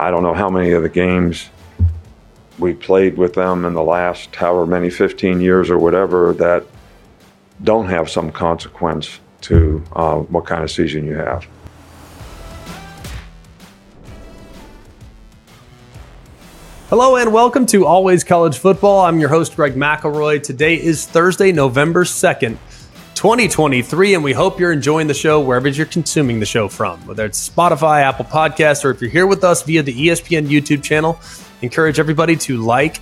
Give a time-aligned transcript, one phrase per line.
[0.00, 1.50] I don't know how many of the games
[2.58, 6.64] we played with them in the last however many 15 years or whatever that
[7.62, 11.46] don't have some consequence to uh, what kind of season you have.
[16.88, 19.00] Hello and welcome to Always College Football.
[19.02, 20.42] I'm your host, Greg McElroy.
[20.42, 22.56] Today is Thursday, November 2nd,
[23.20, 27.26] 2023, and we hope you're enjoying the show wherever you're consuming the show from, whether
[27.26, 31.20] it's Spotify, Apple Podcasts, or if you're here with us via the ESPN YouTube channel.
[31.60, 32.98] Encourage everybody to like,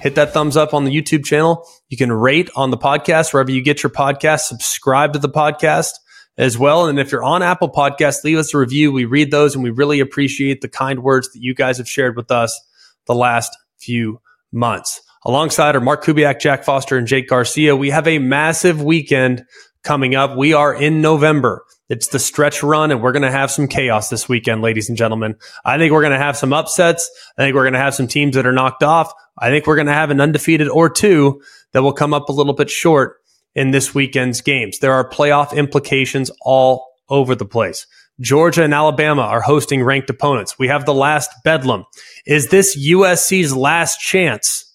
[0.00, 1.64] hit that thumbs up on the YouTube channel.
[1.88, 5.92] You can rate on the podcast wherever you get your podcast, subscribe to the podcast
[6.36, 6.86] as well.
[6.86, 8.90] And if you're on Apple Podcasts, leave us a review.
[8.90, 12.16] We read those and we really appreciate the kind words that you guys have shared
[12.16, 12.60] with us
[13.06, 15.00] the last few months.
[15.24, 19.44] Alongside our Mark Kubiak, Jack Foster, and Jake Garcia, we have a massive weekend
[19.82, 20.34] coming up.
[20.34, 21.64] We are in November.
[21.90, 24.96] It's the stretch run, and we're going to have some chaos this weekend, ladies and
[24.96, 25.34] gentlemen.
[25.64, 27.10] I think we're going to have some upsets.
[27.36, 29.12] I think we're going to have some teams that are knocked off.
[29.38, 32.32] I think we're going to have an undefeated or two that will come up a
[32.32, 33.16] little bit short
[33.54, 34.78] in this weekend's games.
[34.78, 37.86] There are playoff implications all over the place.
[38.20, 40.58] Georgia and Alabama are hosting ranked opponents.
[40.58, 41.84] We have the last bedlam.
[42.26, 44.69] Is this USC's last chance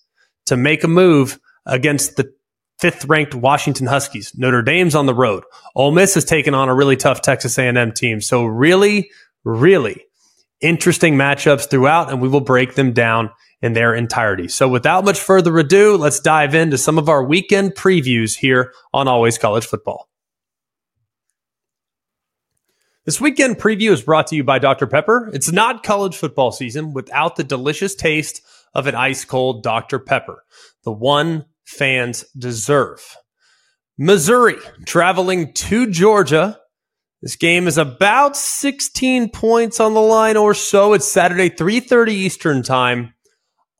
[0.45, 2.33] to make a move against the
[2.79, 4.33] fifth ranked Washington Huskies.
[4.35, 5.43] Notre Dame's on the road.
[5.75, 8.21] Ole Miss has taken on a really tough Texas A&M team.
[8.21, 9.09] So really,
[9.43, 10.05] really
[10.61, 13.29] interesting matchups throughout, and we will break them down
[13.61, 14.47] in their entirety.
[14.47, 19.07] So without much further ado, let's dive into some of our weekend previews here on
[19.07, 20.09] Always College Football.
[23.05, 24.87] This weekend preview is brought to you by Dr.
[24.87, 25.29] Pepper.
[25.31, 28.41] It's not college football season without the delicious taste
[28.75, 29.97] of an ice cold Dr.
[29.97, 30.43] Pepper,
[30.83, 33.17] the one fans deserve.
[33.97, 36.59] Missouri traveling to Georgia.
[37.21, 40.93] This game is about 16 points on the line or so.
[40.93, 43.13] It's Saturday, 3:30 Eastern time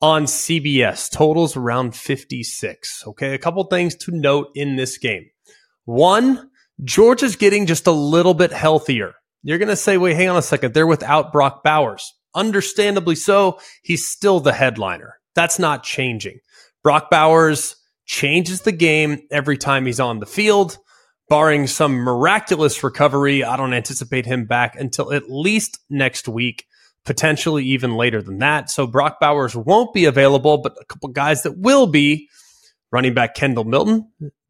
[0.00, 1.10] on CBS.
[1.10, 3.04] Totals around 56.
[3.08, 5.26] Okay, a couple things to note in this game.
[5.84, 6.50] One,
[6.82, 9.14] Georgia's getting just a little bit healthier.
[9.42, 10.74] You're going to say, wait, hang on a second.
[10.74, 12.14] They're without Brock Bowers.
[12.36, 15.18] Understandably so, he's still the headliner.
[15.34, 16.38] That's not changing.
[16.84, 17.74] Brock Bowers
[18.04, 20.78] changes the game every time he's on the field.
[21.28, 26.66] Barring some miraculous recovery, I don't anticipate him back until at least next week,
[27.04, 28.70] potentially even later than that.
[28.70, 32.28] So Brock Bowers won't be available, but a couple guys that will be
[32.92, 34.08] running back Kendall Milton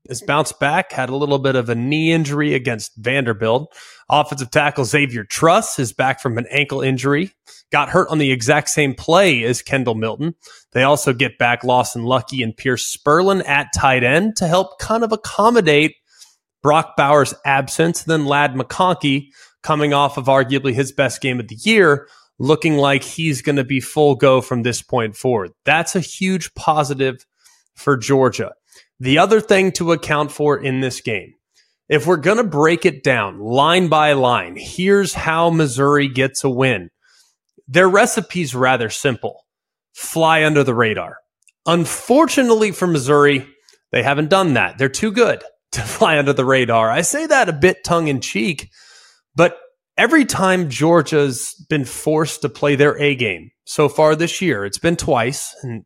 [0.08, 3.74] has bounced back, had a little bit of a knee injury against Vanderbilt.
[4.08, 7.32] Offensive tackle Xavier Truss is back from an ankle injury,
[7.72, 10.34] got hurt on the exact same play as Kendall Milton.
[10.72, 15.02] They also get back Lawson Luckie and Pearce Spurlin at tight end to help kind
[15.02, 15.94] of accommodate
[16.62, 18.04] Brock Bowers' absence.
[18.04, 19.28] Then Ladd McConkey
[19.62, 22.08] coming off of arguably his best game of the year,
[22.38, 25.50] looking like he's going to be full go from this point forward.
[25.64, 27.26] That's a huge positive
[27.74, 28.52] for Georgia.
[28.98, 31.34] The other thing to account for in this game,
[31.88, 36.50] if we're going to break it down line by line, here's how Missouri gets a
[36.50, 36.90] win.
[37.68, 39.44] Their recipe's rather simple.
[39.94, 41.18] Fly under the radar.
[41.66, 43.46] Unfortunately for Missouri,
[43.92, 44.78] they haven't done that.
[44.78, 45.42] They're too good
[45.72, 46.90] to fly under the radar.
[46.90, 48.70] I say that a bit tongue in cheek,
[49.34, 49.58] but
[49.96, 54.78] every time Georgia's been forced to play their A game so far this year, it's
[54.78, 55.54] been twice.
[55.62, 55.84] And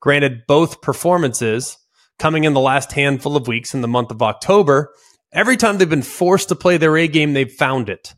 [0.00, 1.76] granted, both performances
[2.18, 4.92] coming in the last handful of weeks in the month of October.
[5.32, 8.14] Every time they've been forced to play their A game, they've found it.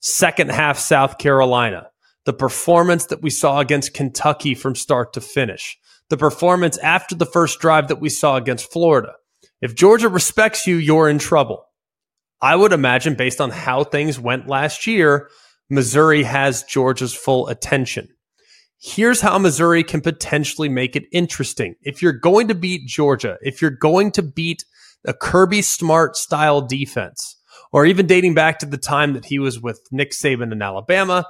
[0.00, 1.88] Second half, South Carolina.
[2.26, 5.78] The performance that we saw against Kentucky from start to finish.
[6.10, 9.12] The performance after the first drive that we saw against Florida.
[9.60, 11.64] If Georgia respects you, you're in trouble.
[12.42, 15.28] I would imagine, based on how things went last year,
[15.68, 18.08] Missouri has Georgia's full attention.
[18.82, 21.74] Here's how Missouri can potentially make it interesting.
[21.82, 24.64] If you're going to beat Georgia, if you're going to beat
[25.06, 27.36] a Kirby Smart style defense,
[27.72, 31.26] or even dating back to the time that he was with Nick Saban in Alabama,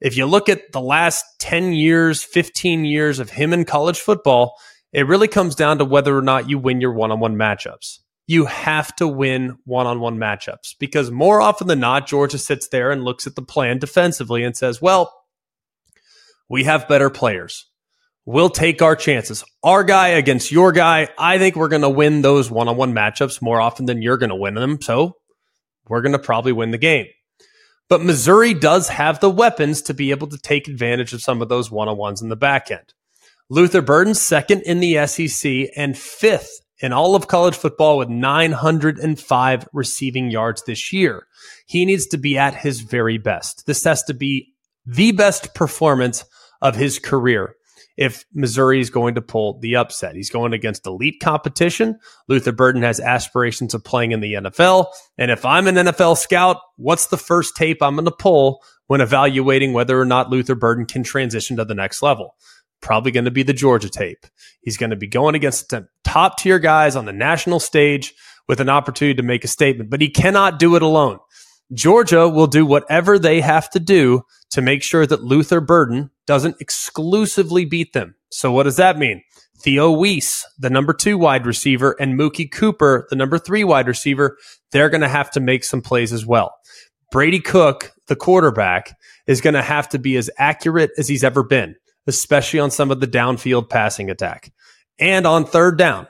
[0.00, 4.56] if you look at the last 10 years, 15 years of him in college football,
[4.90, 7.98] it really comes down to whether or not you win your one on one matchups.
[8.26, 12.68] You have to win one on one matchups because more often than not, Georgia sits
[12.68, 15.12] there and looks at the plan defensively and says, well,
[16.48, 17.66] we have better players.
[18.26, 19.44] We'll take our chances.
[19.62, 21.08] Our guy against your guy.
[21.18, 24.16] I think we're going to win those one on one matchups more often than you're
[24.16, 24.80] going to win them.
[24.80, 25.16] So
[25.88, 27.06] we're going to probably win the game.
[27.88, 31.50] But Missouri does have the weapons to be able to take advantage of some of
[31.50, 32.94] those one on ones in the back end.
[33.50, 39.68] Luther Burden, second in the SEC and fifth in all of college football with 905
[39.72, 41.26] receiving yards this year.
[41.66, 43.66] He needs to be at his very best.
[43.66, 44.54] This has to be
[44.86, 46.24] the best performance
[46.64, 47.54] of his career
[47.96, 50.16] if Missouri is going to pull the upset.
[50.16, 51.98] He's going against elite competition.
[52.26, 54.86] Luther Burden has aspirations of playing in the NFL.
[55.16, 59.00] And if I'm an NFL scout, what's the first tape I'm going to pull when
[59.00, 62.34] evaluating whether or not Luther Burden can transition to the next level?
[62.80, 64.26] Probably going to be the Georgia tape.
[64.62, 65.72] He's going to be going against
[66.04, 68.12] top tier guys on the national stage
[68.48, 71.18] with an opportunity to make a statement, but he cannot do it alone.
[71.72, 76.56] Georgia will do whatever they have to do to make sure that Luther Burden doesn't
[76.60, 78.14] exclusively beat them.
[78.30, 79.22] So what does that mean?
[79.60, 84.36] Theo Wease, the number two wide receiver, and Mookie Cooper, the number three wide receiver,
[84.72, 86.54] they're going to have to make some plays as well.
[87.10, 88.96] Brady Cook, the quarterback,
[89.26, 91.76] is going to have to be as accurate as he's ever been,
[92.06, 94.52] especially on some of the downfield passing attack.
[94.98, 96.08] And on third down,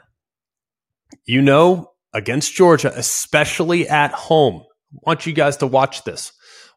[1.26, 4.64] you know, against Georgia, especially at home,
[5.02, 6.32] want you guys to watch this.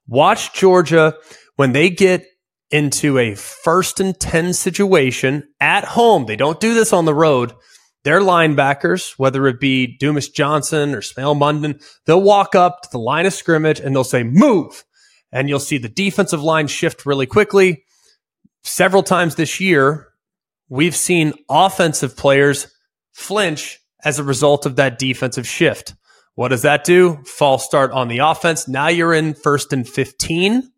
[0.08, 1.16] Watch Georgia
[1.56, 2.26] when they get
[2.72, 6.26] into a first and 10 situation at home.
[6.26, 7.54] They don't do this on the road.
[8.04, 13.00] Their linebackers, whether it be Dumas Johnson or Smael Mondon, they'll walk up to the
[13.00, 14.86] line of scrimmage and they'll say, move.
[15.32, 17.84] And you'll see the defensive line shift really quickly.
[18.64, 20.08] Several times this year,
[20.70, 22.68] we've seen offensive players
[23.12, 25.96] flinch as a result of that defensive shift.
[26.38, 27.18] What does that do?
[27.26, 28.68] False start on the offense.
[28.68, 30.72] Now you're in first and 15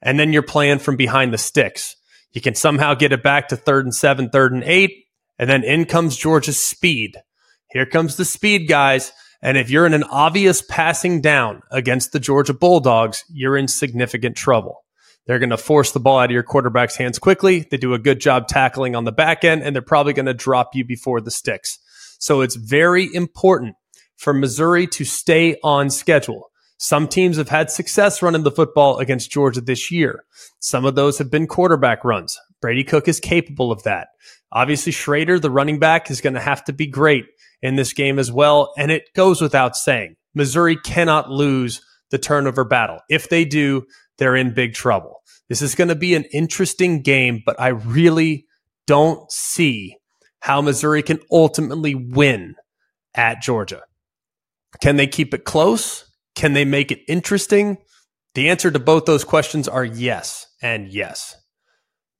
[0.00, 1.94] and then you're playing from behind the sticks.
[2.32, 5.04] You can somehow get it back to third and seven, third and eight,
[5.38, 7.18] and then in comes Georgia's speed.
[7.70, 9.12] Here comes the speed, guys.
[9.42, 14.36] And if you're in an obvious passing down against the Georgia Bulldogs, you're in significant
[14.38, 14.86] trouble.
[15.26, 17.66] They're going to force the ball out of your quarterback's hands quickly.
[17.70, 20.32] They do a good job tackling on the back end, and they're probably going to
[20.32, 21.78] drop you before the sticks.
[22.18, 23.76] So it's very important
[24.18, 26.50] for Missouri to stay on schedule.
[26.76, 30.24] Some teams have had success running the football against Georgia this year.
[30.60, 32.38] Some of those have been quarterback runs.
[32.60, 34.08] Brady Cook is capable of that.
[34.52, 37.26] Obviously, Schrader, the running back, is going to have to be great
[37.62, 38.72] in this game as well.
[38.76, 41.80] And it goes without saying, Missouri cannot lose
[42.10, 43.00] the turnover battle.
[43.08, 43.84] If they do,
[44.18, 45.20] they're in big trouble.
[45.48, 48.46] This is going to be an interesting game, but I really
[48.86, 49.96] don't see
[50.40, 52.54] how Missouri can ultimately win
[53.14, 53.82] at Georgia.
[54.80, 56.04] Can they keep it close?
[56.34, 57.78] Can they make it interesting?
[58.34, 61.36] The answer to both those questions are yes and yes.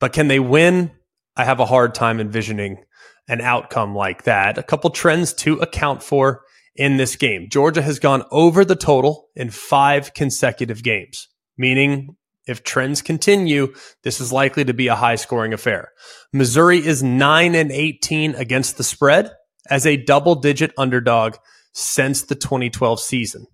[0.00, 0.92] But can they win?
[1.36, 2.84] I have a hard time envisioning
[3.28, 4.58] an outcome like that.
[4.58, 6.42] A couple trends to account for
[6.74, 7.48] in this game.
[7.50, 12.16] Georgia has gone over the total in five consecutive games, meaning
[12.46, 13.74] if trends continue,
[14.04, 15.92] this is likely to be a high scoring affair.
[16.32, 19.30] Missouri is 9 and 18 against the spread
[19.68, 21.34] as a double digit underdog
[21.78, 23.46] since the 2012 season.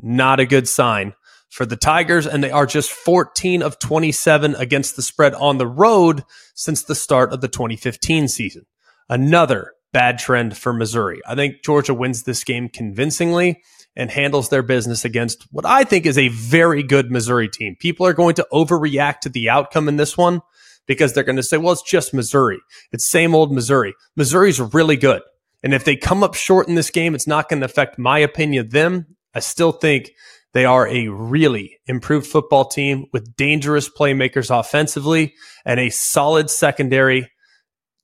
[0.00, 1.14] Not a good sign
[1.50, 5.66] for the Tigers, and they are just 14 of 27 against the spread on the
[5.66, 6.24] road
[6.54, 8.66] since the start of the 2015 season.
[9.08, 11.20] Another bad trend for Missouri.
[11.26, 13.62] I think Georgia wins this game convincingly
[13.96, 17.74] and handles their business against what I think is a very good Missouri team.
[17.80, 20.42] People are going to overreact to the outcome in this one
[20.86, 22.60] because they're going to say, well, it's just Missouri.
[22.92, 23.94] It's same old Missouri.
[24.14, 25.22] Missouri's really good.
[25.62, 28.18] And if they come up short in this game, it's not going to affect my
[28.18, 29.16] opinion of them.
[29.34, 30.12] I still think
[30.52, 35.34] they are a really improved football team with dangerous playmakers offensively
[35.64, 37.30] and a solid secondary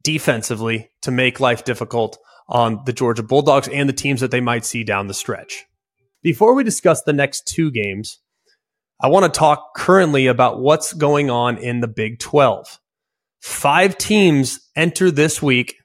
[0.03, 2.19] defensively to make life difficult
[2.49, 5.65] on the Georgia Bulldogs and the teams that they might see down the stretch.
[6.23, 8.21] Before we discuss the next two games,
[9.01, 12.79] I want to talk currently about what's going on in the Big 12.
[13.41, 15.77] Five teams enter this week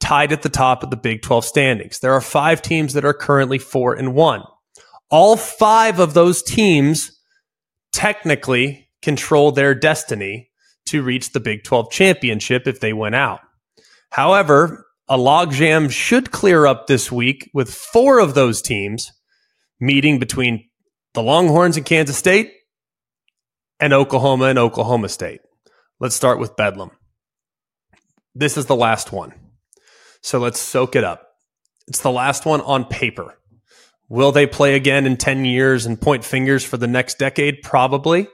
[0.00, 2.00] tied at the top of the Big 12 standings.
[2.00, 4.42] There are five teams that are currently four and one.
[5.10, 7.18] All five of those teams
[7.92, 10.50] technically control their destiny
[10.86, 13.40] to reach the Big 12 championship if they win out.
[14.10, 19.12] However, a logjam should clear up this week with four of those teams
[19.80, 20.68] meeting between
[21.14, 22.52] the Longhorns and Kansas State
[23.80, 25.40] and Oklahoma and Oklahoma State.
[25.98, 26.90] Let's start with Bedlam.
[28.34, 29.34] This is the last one.
[30.22, 31.26] So let's soak it up.
[31.86, 33.38] It's the last one on paper.
[34.08, 37.62] Will they play again in 10 years and point fingers for the next decade?
[37.62, 38.28] Probably.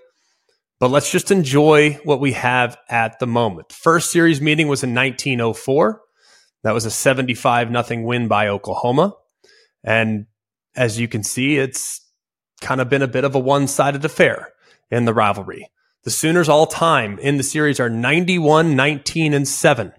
[0.78, 3.72] But let's just enjoy what we have at the moment.
[3.72, 6.00] First series meeting was in 1904.
[6.62, 9.14] That was a 75 nothing win by Oklahoma.
[9.84, 10.26] And
[10.74, 12.00] as you can see, it's
[12.60, 14.52] kind of been a bit of a one sided affair
[14.90, 15.70] in the rivalry.
[16.04, 19.92] The Sooners all time in the series are 91, 19, and 7.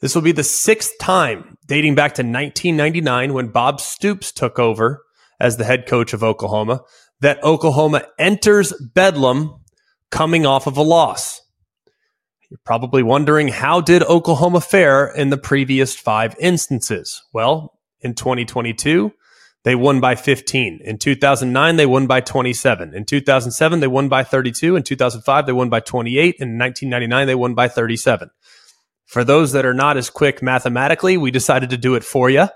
[0.00, 5.02] This will be the sixth time dating back to 1999 when Bob Stoops took over
[5.40, 6.82] as the head coach of Oklahoma
[7.20, 9.60] that Oklahoma enters Bedlam
[10.10, 11.40] coming off of a loss.
[12.48, 17.22] You're probably wondering how did Oklahoma fare in the previous five instances?
[17.32, 19.12] Well, in 2022,
[19.64, 20.80] they won by 15.
[20.82, 22.94] In 2009, they won by 27.
[22.94, 24.76] In 2007, they won by 32.
[24.76, 26.36] In 2005, they won by 28.
[26.38, 28.30] In 1999, they won by 37.
[29.08, 32.46] For those that are not as quick mathematically, we decided to do it for you.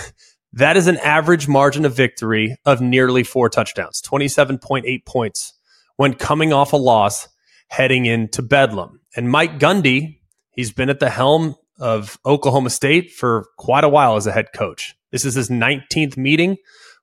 [0.54, 5.52] that is an average margin of victory of nearly four touchdowns, 27.8 points
[5.96, 7.28] when coming off a loss
[7.68, 9.00] heading into Bedlam.
[9.16, 10.20] And Mike Gundy,
[10.52, 14.54] he's been at the helm of Oklahoma State for quite a while as a head
[14.54, 14.96] coach.
[15.12, 16.56] This is his 19th meeting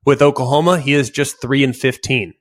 [0.04, 0.80] with Oklahoma.
[0.80, 2.34] He is just 3 and 15.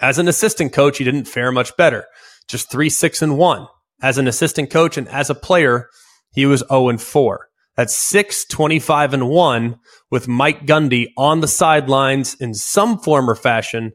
[0.00, 2.06] As an assistant coach, he didn't fare much better.
[2.48, 3.68] Just 3 6 and 1.
[4.02, 5.88] As an assistant coach and as a player,
[6.32, 7.48] he was 0 and 4.
[7.76, 9.76] That's 6 25 and 1
[10.10, 13.92] with Mike Gundy on the sidelines in some form or fashion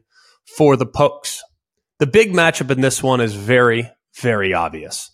[0.56, 1.42] for the Pokes.
[1.98, 5.10] The big matchup in this one is very, very obvious.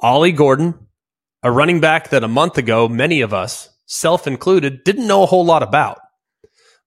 [0.00, 0.74] Ollie Gordon,
[1.42, 5.26] a running back that a month ago, many of us, self included, didn't know a
[5.26, 5.98] whole lot about.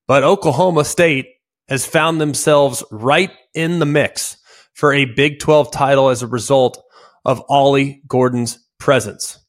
[0.07, 1.27] But Oklahoma State
[1.67, 4.37] has found themselves right in the mix
[4.73, 6.83] for a Big 12 title as a result
[7.25, 9.39] of Ollie Gordon's presence.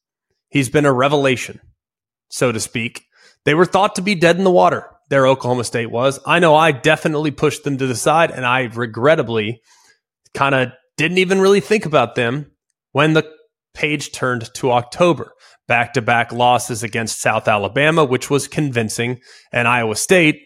[0.48, 1.60] He's been a revelation,
[2.28, 3.04] so to speak.
[3.44, 6.20] They were thought to be dead in the water, Their Oklahoma State was.
[6.26, 9.60] I know I definitely pushed them to the side, and I regrettably
[10.34, 12.52] kind of didn't even really think about them
[12.92, 13.30] when the
[13.74, 15.32] page turned to October.
[15.68, 19.20] Back to back losses against South Alabama, which was convincing,
[19.52, 20.40] and Iowa State,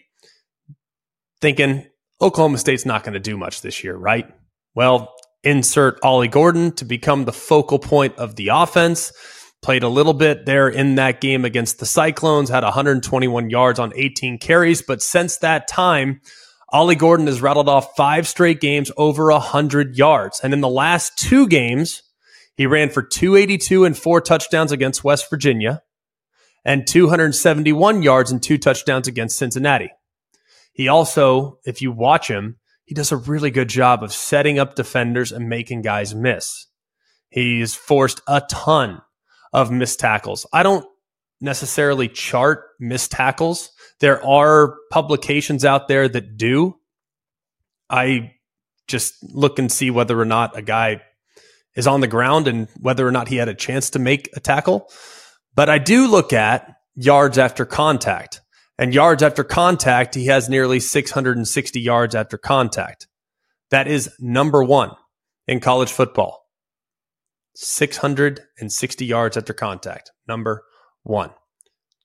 [1.41, 1.87] thinking
[2.21, 4.31] Oklahoma State's not going to do much this year, right?
[4.75, 5.14] Well,
[5.45, 9.13] insert Ollie Gordon to become the focal point of the offense.
[9.61, 13.93] Played a little bit there in that game against the Cyclones, had 121 yards on
[13.95, 16.21] 18 carries, but since that time,
[16.69, 20.39] Ollie Gordon has rattled off five straight games over 100 yards.
[20.43, 22.03] And in the last two games,
[22.57, 25.81] he ran for 282 and four touchdowns against West Virginia
[26.63, 29.91] and 271 yards and two touchdowns against Cincinnati.
[30.73, 34.75] He also, if you watch him, he does a really good job of setting up
[34.75, 36.67] defenders and making guys miss.
[37.29, 39.01] He's forced a ton
[39.51, 40.45] of missed tackles.
[40.53, 40.85] I don't
[41.41, 43.71] necessarily chart missed tackles.
[43.99, 46.77] There are publications out there that do.
[47.89, 48.33] I
[48.87, 51.01] just look and see whether or not a guy
[51.75, 54.39] is on the ground and whether or not he had a chance to make a
[54.39, 54.89] tackle.
[55.55, 58.41] But I do look at yards after contact.
[58.77, 63.07] And yards after contact, he has nearly 660 yards after contact.
[63.71, 64.91] That is number one
[65.47, 66.41] in college football.
[67.55, 70.11] 660 yards after contact.
[70.27, 70.63] Number
[71.03, 71.31] one.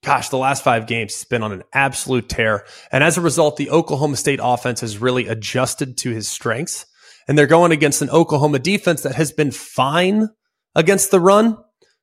[0.03, 2.65] Gosh, the last five games he's been on an absolute tear.
[2.91, 6.87] And as a result, the Oklahoma State offense has really adjusted to his strengths
[7.31, 10.29] and they're going against an Oklahoma defense that has been fine
[10.75, 11.59] against the run,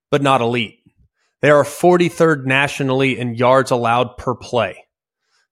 [0.10, 0.77] but not elite.
[1.42, 4.86] They are 43rd nationally in yards allowed per play.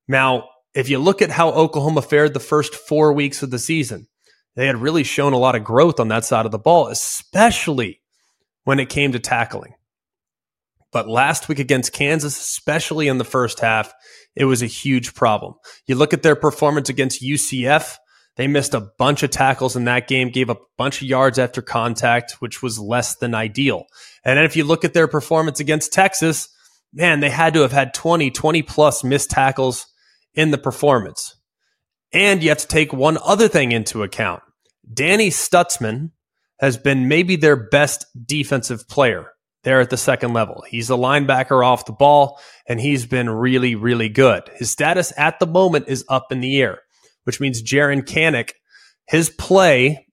[0.08, 4.08] Now, if you look at how Oklahoma fared the first four weeks of the season,
[4.56, 8.02] they had really shown a lot of growth on that side of the ball, especially
[8.64, 9.74] when it came to tackling.
[10.92, 13.94] But last week against Kansas, especially in the first half,
[14.36, 15.56] it was a huge problem.
[15.88, 17.98] You look at their performance against UCF,
[18.38, 21.40] they missed a bunch of tackles in that game, gave up a bunch of yards
[21.40, 23.86] after contact, which was less than ideal.
[24.24, 26.50] And then if you look at their performance against Texas,
[26.94, 29.86] man, they had to have had 20, 20 plus missed tackles
[30.34, 31.36] in the performance.
[32.12, 34.42] And you have to take one other thing into account.
[34.92, 36.12] Danny Stutsman
[36.60, 39.28] has been maybe their best defensive player
[39.64, 40.64] there at the second level.
[40.68, 44.44] He's a linebacker off the ball, and he's been really, really good.
[44.56, 46.80] His status at the moment is up in the air
[47.26, 48.54] which means Jaren Kanak,
[49.08, 50.08] his play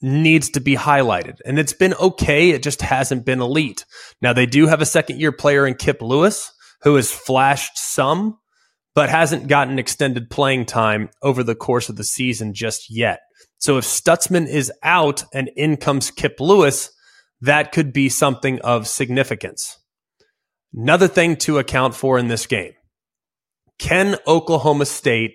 [0.00, 1.38] needs to be highlighted.
[1.44, 2.50] And it's been okay.
[2.50, 3.84] It just hasn't been elite.
[4.20, 8.38] Now, they do have a second year player in Kip Lewis who has flashed some,
[8.94, 13.20] but hasn't gotten extended playing time over the course of the season just yet.
[13.58, 16.90] So if Stutsman is out and in comes Kip Lewis,
[17.40, 19.78] that could be something of significance.
[20.74, 22.72] Another thing to account for in this game.
[23.78, 25.32] Can Oklahoma State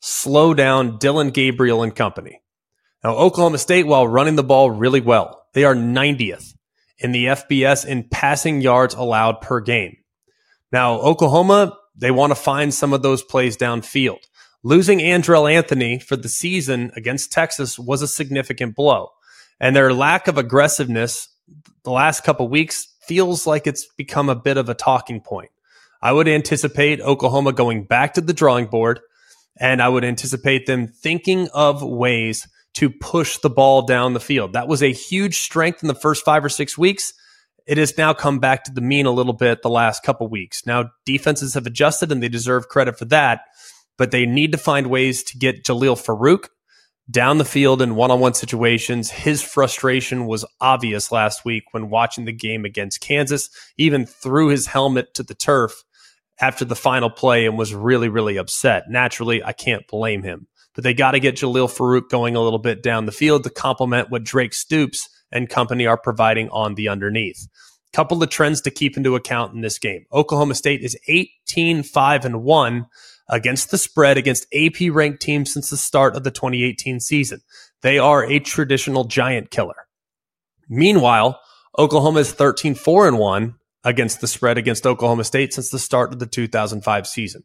[0.00, 2.42] slow down Dillon Gabriel and company.
[3.02, 6.54] Now, Oklahoma State, while running the ball really well, they are 90th
[6.98, 9.96] in the FBS in passing yards allowed per game.
[10.72, 14.18] Now, Oklahoma, they want to find some of those plays downfield.
[14.64, 19.10] Losing Andrel Anthony for the season against Texas was a significant blow.
[19.60, 21.28] And their lack of aggressiveness
[21.84, 25.50] the last couple weeks feels like it's become a bit of a talking point.
[26.02, 29.00] I would anticipate Oklahoma going back to the drawing board
[29.60, 34.52] and I would anticipate them thinking of ways to push the ball down the field.
[34.52, 37.12] That was a huge strength in the first five or six weeks.
[37.66, 40.64] It has now come back to the mean a little bit the last couple weeks.
[40.64, 43.42] Now, defenses have adjusted and they deserve credit for that,
[43.96, 46.48] but they need to find ways to get Jalil Farooq
[47.10, 49.10] down the field in one on one situations.
[49.10, 54.66] His frustration was obvious last week when watching the game against Kansas, even threw his
[54.66, 55.84] helmet to the turf
[56.40, 58.84] after the final play and was really, really upset.
[58.88, 62.58] Naturally, I can't blame him, but they got to get Jalil Farooq going a little
[62.58, 66.88] bit down the field to complement what Drake Stoops and company are providing on the
[66.88, 67.48] underneath.
[67.92, 70.04] Couple of trends to keep into account in this game.
[70.12, 72.86] Oklahoma State is 18 5 and 1
[73.30, 77.40] against the spread against AP ranked teams since the start of the 2018 season.
[77.82, 79.86] They are a traditional giant killer.
[80.68, 81.40] Meanwhile,
[81.78, 83.54] Oklahoma is 13 4 and 1
[83.84, 87.44] against the spread against Oklahoma State since the start of the 2005 season.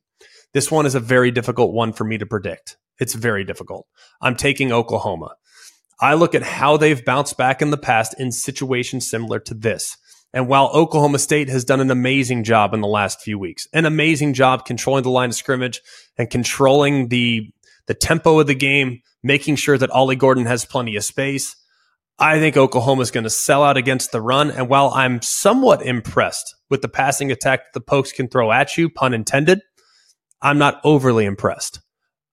[0.53, 2.77] This one is a very difficult one for me to predict.
[2.99, 3.87] It's very difficult.
[4.21, 5.35] I'm taking Oklahoma.
[5.99, 9.97] I look at how they've bounced back in the past in situations similar to this.
[10.33, 13.85] And while Oklahoma State has done an amazing job in the last few weeks, an
[13.85, 15.81] amazing job controlling the line of scrimmage
[16.17, 17.51] and controlling the
[17.85, 21.55] the tempo of the game, making sure that Ollie Gordon has plenty of space,
[22.19, 24.51] I think Oklahoma is going to sell out against the run.
[24.51, 28.89] And while I'm somewhat impressed with the passing attack the Pokes can throw at you,
[28.89, 29.61] pun intended,
[30.41, 31.81] I'm not overly impressed.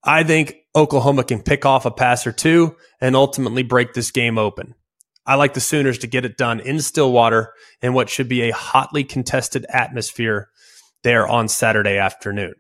[0.03, 4.39] I think Oklahoma can pick off a pass or two and ultimately break this game
[4.39, 4.75] open.
[5.27, 8.55] I like the Sooners to get it done in Stillwater in what should be a
[8.55, 10.49] hotly contested atmosphere
[11.03, 12.55] there on Saturday afternoon.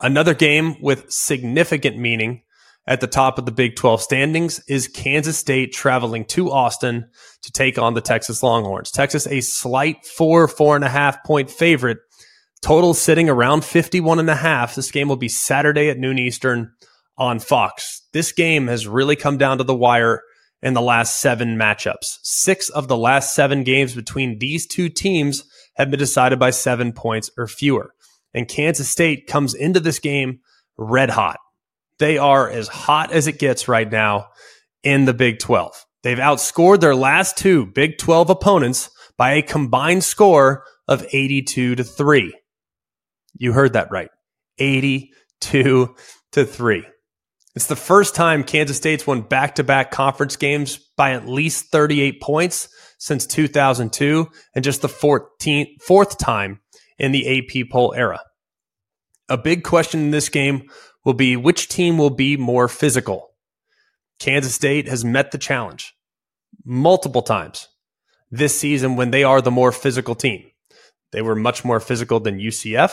[0.00, 2.42] Another game with significant meaning
[2.86, 7.08] at the top of the Big 12 standings is Kansas State traveling to Austin
[7.42, 8.90] to take on the Texas Longhorns.
[8.90, 11.98] Texas, a slight four, four and a half point favorite.
[12.60, 14.74] Total sitting around 51 and a half.
[14.74, 16.72] This game will be Saturday at noon Eastern
[17.16, 18.02] on Fox.
[18.12, 20.22] This game has really come down to the wire
[20.62, 22.18] in the last seven matchups.
[22.22, 26.92] Six of the last seven games between these two teams have been decided by seven
[26.92, 27.94] points or fewer.
[28.32, 30.40] And Kansas State comes into this game
[30.78, 31.38] red hot.
[32.02, 34.26] They are as hot as it gets right now
[34.82, 35.86] in the Big 12.
[36.02, 41.84] They've outscored their last two Big 12 opponents by a combined score of 82 to
[41.84, 42.36] 3.
[43.34, 44.08] You heard that right.
[44.58, 45.94] 82
[46.32, 46.86] to 3.
[47.54, 51.70] It's the first time Kansas State's won back to back conference games by at least
[51.70, 56.58] 38 points since 2002 and just the 14th, fourth time
[56.98, 58.18] in the AP poll era.
[59.28, 60.68] A big question in this game
[61.04, 63.30] will be which team will be more physical.
[64.18, 65.94] Kansas State has met the challenge
[66.64, 67.68] multiple times
[68.30, 70.44] this season when they are the more physical team.
[71.10, 72.92] They were much more physical than UCF,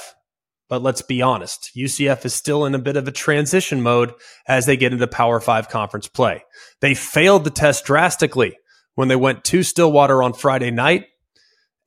[0.67, 4.13] but let's be honest, UCF is still in a bit of a transition mode
[4.47, 6.43] as they get into Power 5 conference play.
[6.81, 8.57] They failed the test drastically
[8.95, 11.05] when they went to Stillwater on Friday night,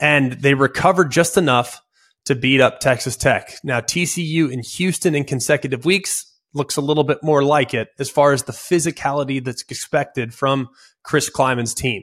[0.00, 1.81] and they recovered just enough
[2.26, 3.54] to beat up Texas Tech.
[3.64, 8.10] Now, TCU in Houston in consecutive weeks looks a little bit more like it as
[8.10, 10.68] far as the physicality that's expected from
[11.02, 12.02] Chris Klieman's team.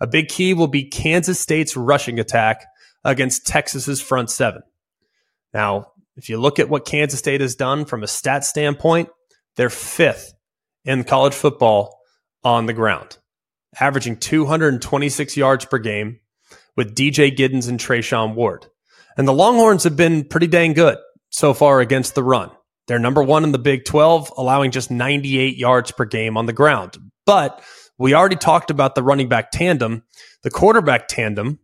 [0.00, 2.66] A big key will be Kansas State's rushing attack
[3.04, 4.62] against Texas's front seven.
[5.52, 9.08] Now, if you look at what Kansas State has done from a stat standpoint,
[9.56, 10.34] they're fifth
[10.84, 11.98] in college football
[12.42, 13.18] on the ground,
[13.78, 16.20] averaging 226 yards per game
[16.76, 18.66] with DJ Giddens and Treshaun Ward.
[19.16, 20.98] And the Longhorns have been pretty dang good
[21.30, 22.50] so far against the run.
[22.86, 26.52] They're number one in the Big 12, allowing just 98 yards per game on the
[26.52, 26.98] ground.
[27.24, 27.62] But
[27.98, 30.02] we already talked about the running back tandem,
[30.42, 31.60] the quarterback tandem.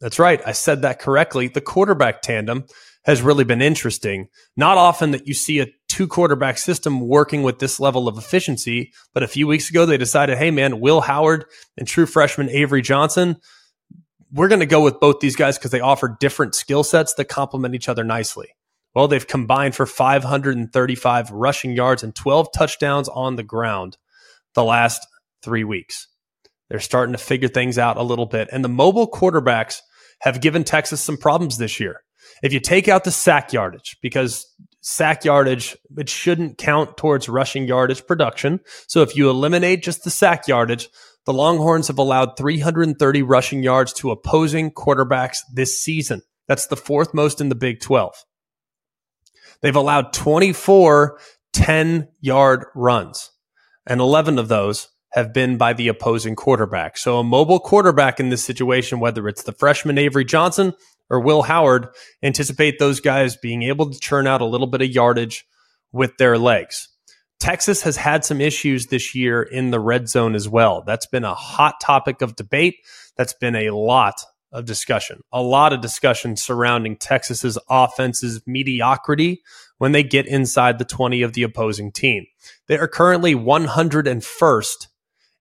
[0.00, 0.40] That's right.
[0.46, 1.48] I said that correctly.
[1.48, 2.64] The quarterback tandem
[3.04, 4.28] has really been interesting.
[4.56, 8.92] Not often that you see a two quarterback system working with this level of efficiency,
[9.12, 11.44] but a few weeks ago they decided, hey man, Will Howard
[11.76, 13.36] and true freshman Avery Johnson,
[14.32, 17.26] we're going to go with both these guys because they offer different skill sets that
[17.26, 18.48] complement each other nicely.
[18.94, 23.96] Well, they've combined for 535 rushing yards and 12 touchdowns on the ground
[24.54, 25.06] the last
[25.42, 26.08] three weeks.
[26.68, 28.48] They're starting to figure things out a little bit.
[28.52, 29.80] And the mobile quarterbacks
[30.20, 32.02] have given Texas some problems this year.
[32.42, 34.46] If you take out the sack yardage, because
[34.80, 38.60] sack yardage, it shouldn't count towards rushing yardage production.
[38.86, 40.88] So if you eliminate just the sack yardage,
[41.24, 46.22] the Longhorns have allowed 330 rushing yards to opposing quarterbacks this season.
[46.48, 48.14] That's the fourth most in the Big 12.
[49.60, 51.18] They've allowed 24
[51.52, 53.30] 10 yard runs,
[53.86, 56.96] and 11 of those have been by the opposing quarterback.
[56.96, 60.72] So a mobile quarterback in this situation, whether it's the freshman Avery Johnson
[61.10, 61.88] or Will Howard,
[62.22, 65.44] anticipate those guys being able to churn out a little bit of yardage
[65.92, 66.88] with their legs.
[67.42, 70.84] Texas has had some issues this year in the red zone as well.
[70.86, 72.76] That's been a hot topic of debate.
[73.16, 74.14] That's been a lot
[74.52, 79.42] of discussion, a lot of discussion surrounding Texas's offense's mediocrity
[79.78, 82.26] when they get inside the 20 of the opposing team.
[82.68, 84.86] They are currently 101st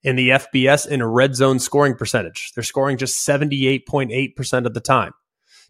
[0.02, 2.52] in the FBS in a red zone scoring percentage.
[2.56, 5.12] They're scoring just 78.8% of the time,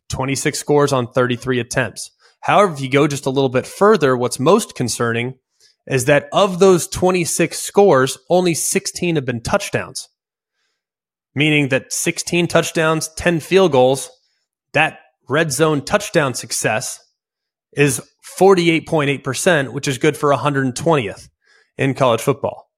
[0.08, 2.10] 26 scores on 33 attempts.
[2.39, 5.34] However, if you go just a little bit further, what's most concerning
[5.88, 10.10] is that of those 26 scores, only 16 have been touchdowns,
[11.36, 14.10] meaning that 16 touchdowns, 10 field goals,
[14.74, 17.00] that red zone touchdown success
[17.74, 18.02] is
[18.39, 21.30] 48.8%, which is good for 120th
[21.78, 22.70] in college football.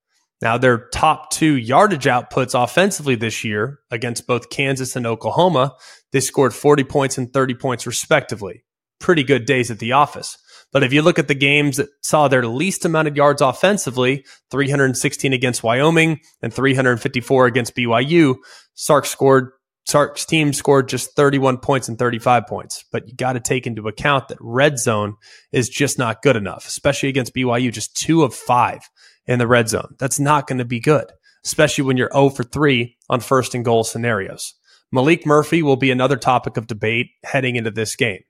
[0.41, 5.73] Now, their top two yardage outputs offensively this year against both Kansas and Oklahoma,
[6.11, 8.65] they scored 40 points and 30 points respectively.
[8.99, 10.37] Pretty good days at the office.
[10.73, 14.25] But if you look at the games that saw their least amount of yards offensively,
[14.51, 18.35] 316 against Wyoming and 354 against BYU,
[18.73, 19.51] Sark scored
[19.85, 22.85] Sark's team scored just 31 points and 35 points.
[22.91, 25.15] But you got to take into account that red zone
[25.51, 28.89] is just not good enough, especially against BYU, just two of five
[29.27, 29.95] in the red zone.
[29.99, 31.05] That's not going to be good,
[31.45, 34.53] especially when you're 0 for 3 on first and goal scenarios.
[34.93, 38.21] Maalik Murphy will be another topic of debate heading into this game.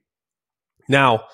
[0.88, 1.24] Now,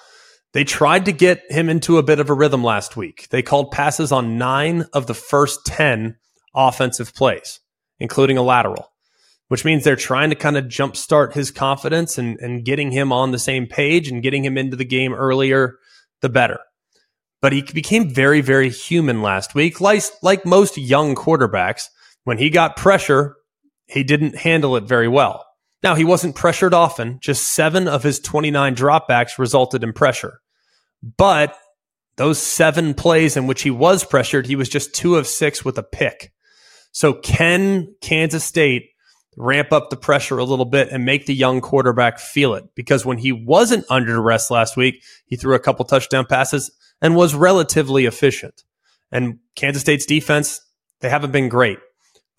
[0.53, 3.29] they tried to get him into a bit of a rhythm last week.
[3.31, 6.17] They called passes on nine of the first 10
[6.55, 7.61] offensive plays,
[7.99, 8.93] including a lateral,
[9.49, 13.31] which means they're trying to kind of jumpstart his confidence and, and getting him on
[13.31, 15.79] the same page and getting him into the game earlier,
[16.21, 16.59] the better
[17.41, 19.81] but he became very, very human last week.
[19.81, 21.85] Like, like most young quarterbacks,
[22.25, 23.37] when he got pressure,
[23.87, 25.47] he didn't handle it very well.
[25.83, 27.19] Now, he wasn't pressured often.
[27.21, 30.41] Just seven of his 29 dropbacks resulted in pressure.
[31.17, 31.57] But
[32.17, 35.79] those seven plays in which he was pressured, he was just two of six with
[35.79, 36.33] a pick.
[36.93, 38.91] So, can Kansas State
[39.37, 42.65] ramp up the pressure a little bit and make the young quarterback feel it?
[42.75, 47.17] Because when he wasn't under duress last week, he threw a couple touchdown passes and
[47.17, 48.65] was relatively efficient.
[49.11, 50.61] And Kansas State's defense,
[51.01, 51.79] they haven't been great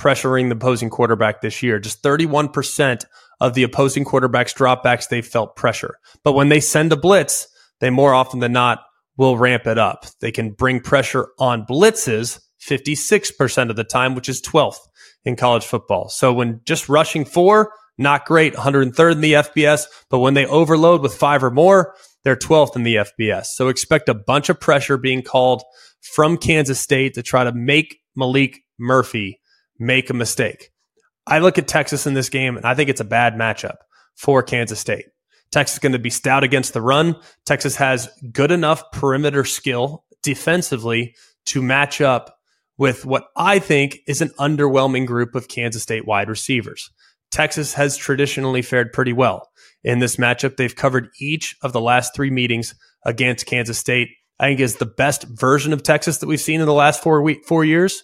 [0.02, 1.80] pressuring the opposing quarterback this year.
[1.80, 3.06] Just 31%
[3.42, 5.96] of the opposing quarterback's dropbacks, they felt pressure.
[6.24, 7.48] But when they send a blitz,
[7.80, 8.84] they more often than not
[9.18, 10.06] will ramp it up.
[10.22, 14.78] They can bring pressure on blitzes 56% of the time, which is 12th
[15.26, 16.08] in college football.
[16.10, 19.86] So when just rushing four, not great, 103rd in the FBS.
[20.10, 23.46] But when they overload with five or more, they're 12th in the FBS.
[23.46, 25.64] So expect a bunch of pressure being called
[26.14, 29.40] from Kansas State to try to make Maalik Murphy
[29.80, 30.71] make a mistake.
[31.28, 33.78] I look at Texas in this game and I think it's a bad matchup
[34.16, 35.06] for Kansas State.
[35.52, 37.16] Texas is going to be stout against the run.
[37.46, 41.16] Texas has good enough perimeter skill defensively
[41.48, 42.38] to match up
[42.78, 46.90] with what I think is an underwhelming group of Kansas State wide receivers.
[47.32, 49.50] Texas has traditionally fared pretty well
[49.84, 50.58] in this matchup.
[50.58, 54.10] They've covered each of the last three meetings against Kansas State.
[54.40, 57.22] I think is the best version of Texas that we've seen in the last four
[57.22, 58.04] week, four years.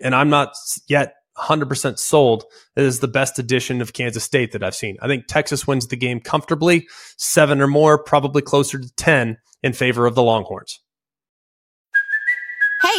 [0.00, 0.54] And I'm not
[0.88, 2.44] yet 100% sold.
[2.76, 4.96] It is the best edition of Kansas State that I've seen.
[5.00, 9.72] I think Texas wins the game comfortably, seven or more, probably closer to 10 in
[9.72, 10.80] favor of the Longhorns.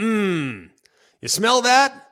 [0.00, 0.70] Mmm,
[1.20, 2.08] you smell that?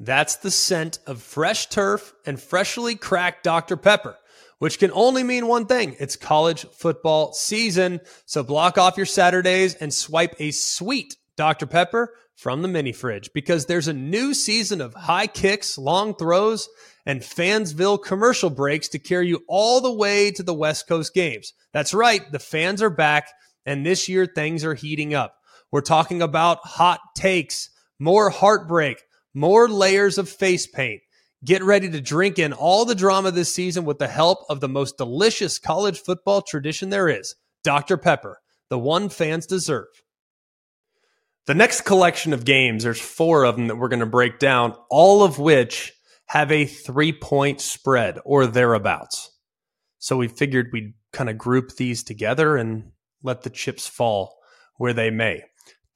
[0.00, 3.76] That's the scent of fresh turf and freshly cracked Dr.
[3.76, 4.16] Pepper,
[4.58, 8.00] which can only mean one thing it's college football season.
[8.26, 11.66] So block off your Saturdays and swipe a sweet Dr.
[11.66, 16.68] Pepper from the mini fridge because there's a new season of high kicks, long throws,
[17.06, 21.52] and Fansville commercial breaks to carry you all the way to the West Coast games.
[21.72, 23.28] That's right, the fans are back,
[23.66, 25.36] and this year things are heating up.
[25.72, 29.02] We're talking about hot takes, more heartbreak,
[29.34, 31.00] more layers of face paint.
[31.44, 34.68] Get ready to drink in all the drama this season with the help of the
[34.68, 37.96] most delicious college football tradition there is Dr.
[37.96, 39.86] Pepper, the one fans deserve.
[41.46, 44.74] The next collection of games, there's four of them that we're going to break down,
[44.90, 45.92] all of which
[46.26, 49.30] have a three point spread or thereabouts.
[49.98, 54.36] So we figured we'd kind of group these together and let the chips fall
[54.76, 55.42] where they may.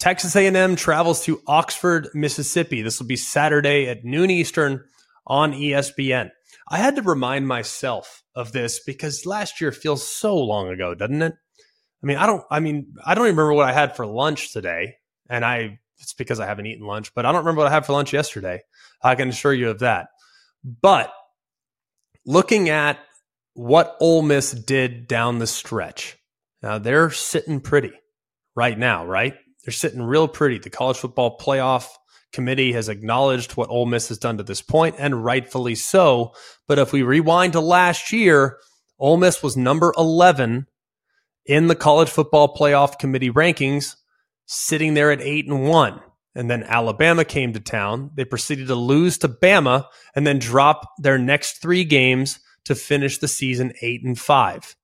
[0.05, 2.83] Texas A&M travels to Oxford, Mississippi.
[2.83, 4.85] This will be Saturday at noon Eastern
[5.27, 6.29] on ESPN.
[6.69, 11.23] I had to remind myself of this because last year feels so long ago, doesn't
[11.23, 11.33] it?
[12.03, 14.53] I mean, I don't I mean, I don't even remember what I had for lunch
[14.53, 14.97] today,
[15.31, 17.87] and I it's because I haven't eaten lunch, but I don't remember what I had
[17.87, 18.61] for lunch yesterday.
[19.01, 20.09] I can assure you of that.
[20.83, 21.15] But
[22.27, 22.99] looking at
[23.55, 26.19] what Ole Miss did down the stretch,
[26.63, 27.93] now they're sitting pretty
[28.55, 29.37] right now, right?
[29.65, 30.59] They're sitting real pretty.
[30.59, 31.89] The college football playoff
[32.33, 36.35] committee has acknowledged what Ole Miss has done to this point, and rightfully so.
[36.67, 38.59] But if we rewind to last year,
[38.99, 40.67] Ole Miss was number 11
[41.47, 43.97] in the college football playoff committee rankings,
[44.47, 46.01] sitting there at eight and one.
[46.35, 48.11] And then Alabama came to town.
[48.15, 53.19] They proceeded to lose to Bama and then drop their next three games to finish
[53.19, 54.75] the season eight and five.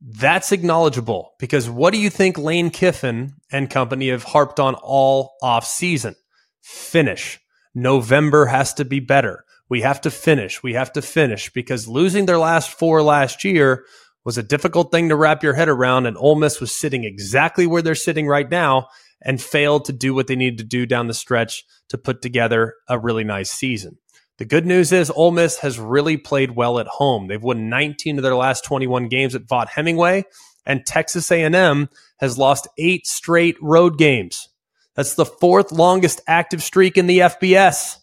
[0.00, 5.32] That's acknowledgeable because what do you think Lane Kiffin and company have harped on all
[5.42, 6.14] off season?
[6.62, 7.40] Finish.
[7.74, 9.44] November has to be better.
[9.68, 10.62] We have to finish.
[10.62, 13.84] We have to finish because losing their last four last year
[14.24, 16.06] was a difficult thing to wrap your head around.
[16.06, 18.88] And Ole Miss was sitting exactly where they're sitting right now
[19.22, 22.74] and failed to do what they needed to do down the stretch to put together
[22.88, 23.98] a really nice season.
[24.38, 27.26] The good news is Ole Miss has really played well at home.
[27.26, 30.24] They've won 19 of their last 21 games at Vaught Hemingway,
[30.64, 31.88] and Texas A&M
[32.20, 34.48] has lost eight straight road games.
[34.94, 37.96] That's the fourth longest active streak in the FBS.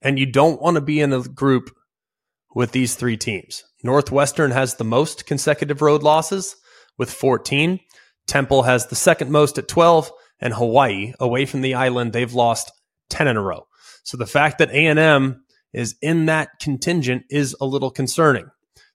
[0.00, 1.74] And you don't want to be in a group
[2.54, 3.64] with these three teams.
[3.82, 6.56] Northwestern has the most consecutive road losses
[6.96, 7.80] with 14.
[8.28, 12.70] Temple has the second most at 12, and Hawaii, away from the island, they've lost
[13.10, 13.67] 10 in a row.
[14.08, 15.44] So the fact that A&M
[15.74, 18.46] is in that contingent is a little concerning.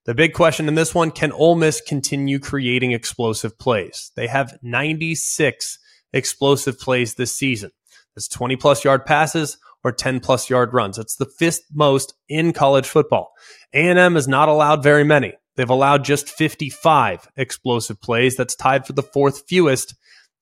[0.05, 4.11] The big question in this one, can Ole Miss continue creating explosive plays?
[4.15, 5.77] They have 96
[6.13, 7.69] explosive plays this season.
[8.15, 10.97] That's 20 plus yard passes or 10 plus yard runs.
[10.97, 13.33] That's the fifth most in college football.
[13.71, 15.33] A&M has not allowed very many.
[15.57, 18.35] They've allowed just 55 explosive plays.
[18.35, 19.93] That's tied for the fourth fewest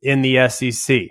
[0.02, 1.08] in the SEC.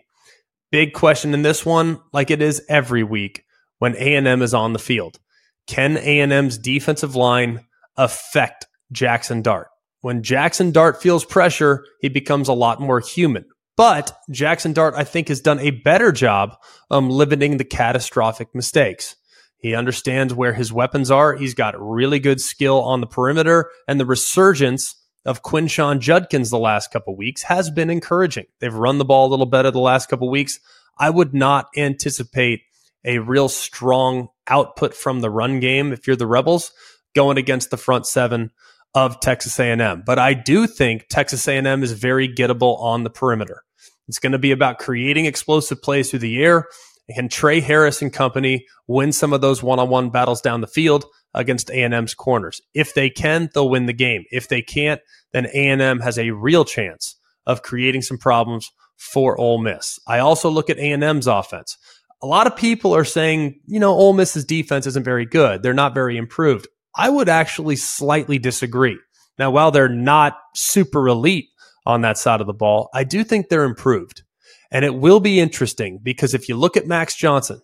[0.73, 3.45] Big question in this one, like it is every week
[3.81, 5.19] when A&M is on the field.
[5.67, 7.67] Can A&M's defensive line
[7.97, 9.67] affect Jackson Dart?
[10.03, 13.45] When Jackson Dart feels pressure, he becomes a lot more human.
[13.77, 16.57] But Jackson Dart, I think, has done a better job
[16.91, 19.17] um, limiting the catastrophic mistakes.
[19.57, 21.35] He understands where his weapons are.
[21.35, 26.59] He's got really good skill on the perimeter, and the resurgence of Quinshon Judkins the
[26.59, 28.47] last couple weeks has been encouraging.
[28.59, 30.59] They've run the ball a little better the last couple weeks.
[30.99, 32.61] I would not anticipate
[33.05, 36.73] a real strong output from the run game if you're the Rebels
[37.15, 38.51] going against the front seven
[38.95, 40.03] of Texas A&M.
[40.05, 43.63] But I do think Texas A&M is very gettable on the perimeter.
[44.09, 46.67] It's going to be about creating explosive plays through the air.
[47.15, 51.71] Can Tre Harris and company win some of those one-on-one battles down the field against
[51.71, 52.61] A&M's corners?
[52.75, 54.25] If they can, they'll win the game.
[54.31, 55.01] If they can't,
[55.33, 59.99] then A&M has a real chance of creating some problems for Ole Miss.
[60.07, 61.77] I also look at A&M's offense
[62.23, 65.63] a lot of people are saying, you know, Ole Miss's defense isn't very good.
[65.63, 66.69] They're not very improved.
[66.97, 68.99] I would actually slightly disagree.
[69.39, 71.49] Now, while they're not super elite
[71.87, 74.23] on that side of the ball, I do think they're improved.
[74.71, 77.63] And it will be interesting because if you look at Max Johnson,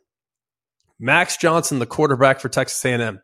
[0.99, 3.21] Max Johnson, the quarterback for Texas A&M,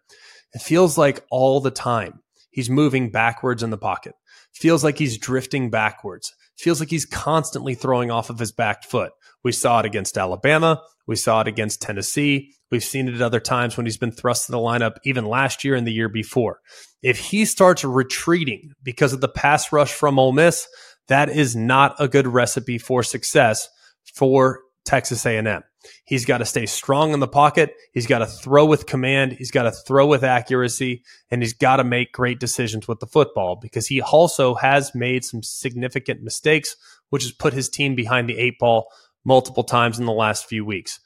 [0.52, 4.14] it feels like all the time he's moving backwards in the pocket.
[4.52, 6.34] Feels like he's drifting backwards.
[6.58, 9.12] Feels like he's constantly throwing off of his back foot.
[9.44, 10.82] We saw it against Alabama.
[11.06, 12.54] We saw it against Tennessee.
[12.70, 15.64] We've seen it at other times when he's been thrust in the lineup, even last
[15.64, 16.60] year and the year before.
[17.02, 20.66] If he starts retreating because of the pass rush from Ole Miss,
[21.08, 23.68] that is not a good recipe for success
[24.14, 25.62] for Texas A&M.
[26.04, 27.74] He's got to stay strong in the pocket.
[27.92, 29.32] He's got to throw with command.
[29.32, 33.06] He's got to throw with accuracy, and he's got to make great decisions with the
[33.06, 36.76] football because he also has made some significant mistakes,
[37.10, 38.86] which has put his team behind the eight ball
[39.24, 41.00] multiple times in the last few weeks.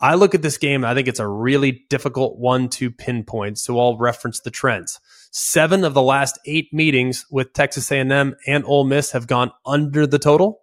[0.00, 3.78] I look at this game, I think it's a really difficult one to pinpoint, so
[3.78, 5.00] I'll reference the trends.
[5.30, 10.06] Seven of the last eight meetings with Texas A&M and Ole Miss have gone under
[10.06, 10.62] the total.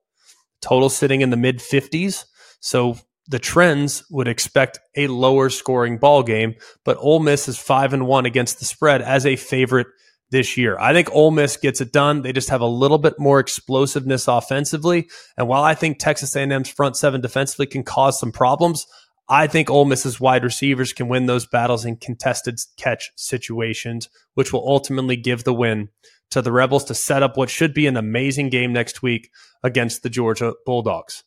[0.61, 2.25] Total sitting in the mid 50s.
[2.59, 7.93] So the trends would expect a lower scoring ball game, but Ole Miss is five
[7.93, 9.87] and one against the spread as a favorite
[10.33, 10.75] this year.
[10.79, 12.23] I think Ole Miss gets it done.
[12.23, 15.07] They just have a little bit more explosiveness offensively.
[15.37, 18.87] And while I think Texas A&M's front seven defensively can cause some problems,
[19.29, 24.51] I think Ole Miss's wide receivers can win those battles in contested catch situations, which
[24.51, 25.89] will ultimately give the win
[26.31, 29.29] to the Rebels to set up what should be an amazing game next week
[29.63, 31.23] against the Georgia Bulldogs.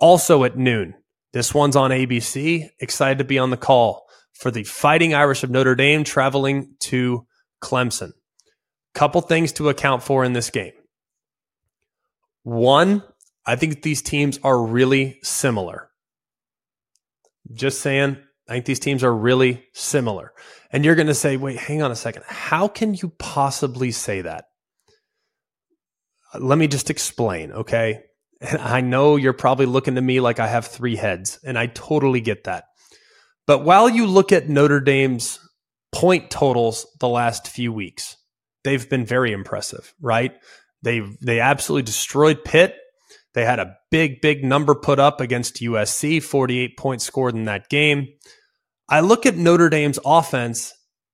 [0.00, 0.94] Also at noon,
[1.32, 2.68] this one's on ABC.
[2.80, 7.27] Excited to be on the call for the Fighting Irish of Notre Dame traveling to
[7.62, 8.12] Clemson.
[8.94, 10.72] Couple things to account for in this game.
[12.42, 13.02] One,
[13.46, 15.90] I think these teams are really similar.
[17.52, 18.18] Just saying,
[18.48, 20.32] I think these teams are really similar.
[20.70, 22.24] And you're going to say, wait, hang on a second.
[22.26, 24.46] How can you possibly say that?
[26.38, 28.02] Let me just explain, okay?
[28.40, 31.66] And I know you're probably looking to me like I have three heads, and I
[31.66, 32.64] totally get that.
[33.46, 35.40] But while you look at Notre Dame's
[35.92, 38.16] point totals the last few weeks,
[38.64, 40.32] they've been very impressive, right?
[40.82, 42.76] They they absolutely destroyed Pitt.
[43.34, 47.68] They had a big, big number put up against USC, 48 points scored in that
[47.68, 48.08] game.
[48.88, 50.72] I look at Notre Dame's offense,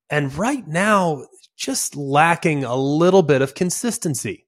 [0.09, 4.47] and right now, just lacking a little bit of consistency.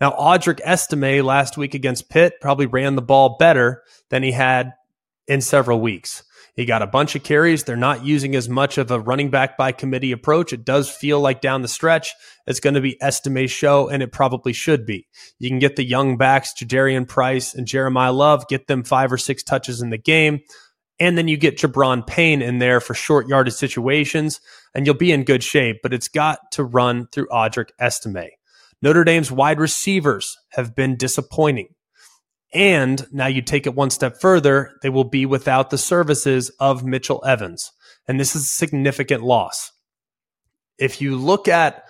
[0.00, 4.72] Now, Audric Estime last week against Pitt probably ran the ball better than he had
[5.28, 6.24] in several weeks.
[6.54, 7.64] He got a bunch of carries.
[7.64, 10.52] They're not using as much of a running back by committee approach.
[10.52, 12.12] It does feel like down the stretch,
[12.46, 15.06] it's going to be Estime's show, and it probably should be.
[15.38, 19.18] You can get the young backs, Jadarian Price and Jeremiyah Love, get them five or
[19.18, 20.40] six touches in the game.
[21.00, 24.40] And then you get Gi'Bran Payne in there for short yardage situations,
[24.74, 25.78] and you'll be in good shape.
[25.82, 28.28] But it's got to run through Audric Estime.
[28.82, 31.68] Notre Dame's wide receivers have been disappointing.
[32.52, 36.84] And now you take it one step further, they will be without the services of
[36.84, 37.70] Mitchell Evans.
[38.06, 39.72] And this is a significant loss.
[40.78, 41.84] If you look at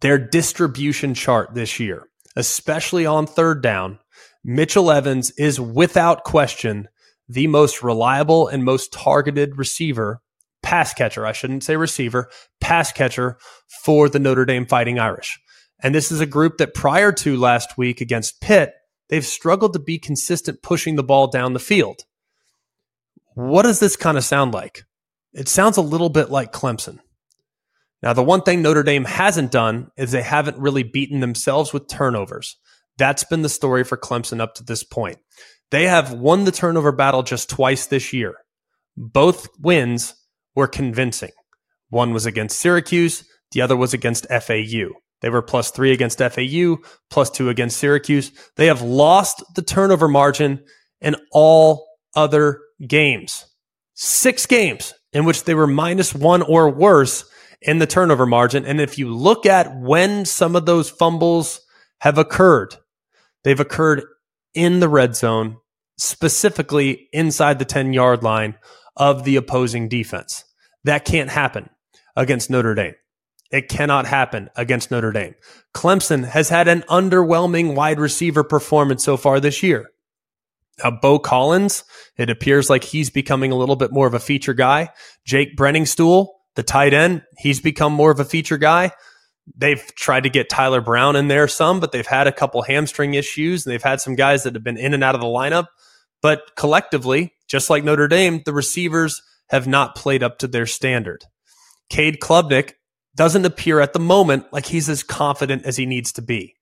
[0.00, 3.98] their distribution chart this year, especially on third down,
[4.44, 6.88] Mitchell Evans is without question
[7.28, 10.20] the most reliable and most targeted receiver,
[10.62, 12.28] pass catcher, I shouldn't say receiver,
[12.60, 13.38] pass catcher
[13.84, 15.40] for the Notre Dame Fighting Irish.
[15.82, 18.74] And this is a group that prior to last week against Pitt
[19.12, 22.06] they've struggled to be consistent pushing the ball down the field.
[23.34, 24.84] What does this kind of sound like?
[25.34, 26.98] It sounds a little bit like Clemson.
[28.02, 31.88] Now, the one thing Notre Dame hasn't done is they haven't really beaten themselves with
[31.88, 32.56] turnovers.
[32.96, 35.18] That's been the story for Clemson up to this point.
[35.70, 38.36] They have won the turnover battle just twice this year.
[38.96, 40.14] Both wins
[40.54, 41.32] were convincing.
[41.90, 44.88] One was against Syracuse, the other was against FAU.
[45.22, 48.32] They were plus three against FAU, plus two against Syracuse.
[48.56, 50.64] They have lost the turnover margin
[51.00, 53.46] in all other games.
[53.94, 57.24] Six games in which they were minus one or worse
[57.60, 58.64] in the turnover margin.
[58.64, 61.60] And if you look at when some of those fumbles
[62.00, 62.74] have occurred,
[63.44, 64.02] they've occurred
[64.54, 65.58] in the red zone,
[65.98, 68.56] specifically inside the 10 yard line
[68.96, 70.44] of the opposing defense.
[70.84, 71.70] That can't happen
[72.16, 72.94] against Notre Dame.
[73.52, 75.34] It cannot happen against Notre Dame.
[75.74, 79.90] Clemson has had an underwhelming wide receiver performance so far this year.
[80.82, 81.84] Now, Beaux Collins,
[82.16, 84.88] it appears like he's becoming a little bit more of a feature guy.
[85.26, 88.92] Jake Briningstool, the tight end, he's become more of a feature guy.
[89.54, 93.12] They've tried to get Tyler Brown in there some, but they've had a couple hamstring
[93.14, 95.66] issues and they've had some guys that have been in and out of the lineup.
[96.22, 101.24] But collectively, just like Notre Dame, the receivers have not played up to their standard.
[101.90, 102.72] Cade Klubnik
[103.14, 106.54] doesn't appear at the moment like he's as confident as he needs to be.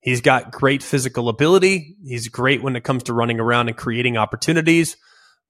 [0.00, 1.96] He's got great physical ability.
[2.04, 4.96] He's great when it comes to running around and creating opportunities,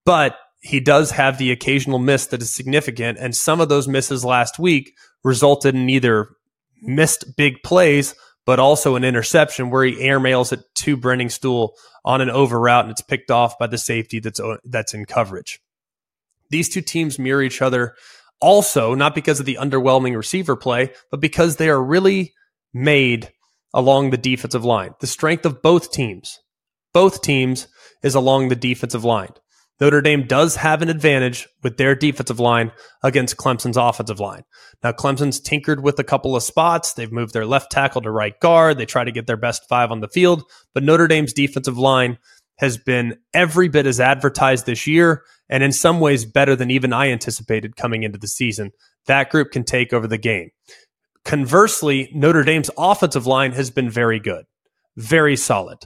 [0.04, 3.18] but he does have the occasional miss that is significant.
[3.18, 6.28] And some of those misses last week resulted in either
[6.82, 11.70] missed big plays, but also an interception where he airmails it to Briningstool
[12.04, 15.60] on an over route and it's picked off by the safety that's, that's in coverage.
[16.50, 17.94] These two teams mirror each other
[18.42, 22.35] also not because of the underwhelming receiver play, but because they are really
[22.74, 23.33] made
[23.72, 24.92] along the defensive line.
[25.00, 26.38] The strength of both teams,
[26.92, 27.68] both teams
[28.02, 29.31] is along the defensive line.
[29.81, 32.70] Notre Dame does have an advantage with their defensive line
[33.02, 34.44] against Clemson's offensive line.
[34.83, 36.92] Now, Clemson's tinkered with a couple of spots.
[36.92, 38.78] They've moved their left tackle to right guard.
[38.78, 42.19] They try to get their best five on the field, but Notre Dame's defensive line
[42.63, 46.92] has been every bit as advertised this year, and in some ways better than even
[46.92, 48.71] I anticipated coming into the season.
[49.06, 50.50] That group can take over the game.
[51.25, 54.44] Conversely, Notre Dame's offensive line has been very good,
[54.96, 55.79] very solid.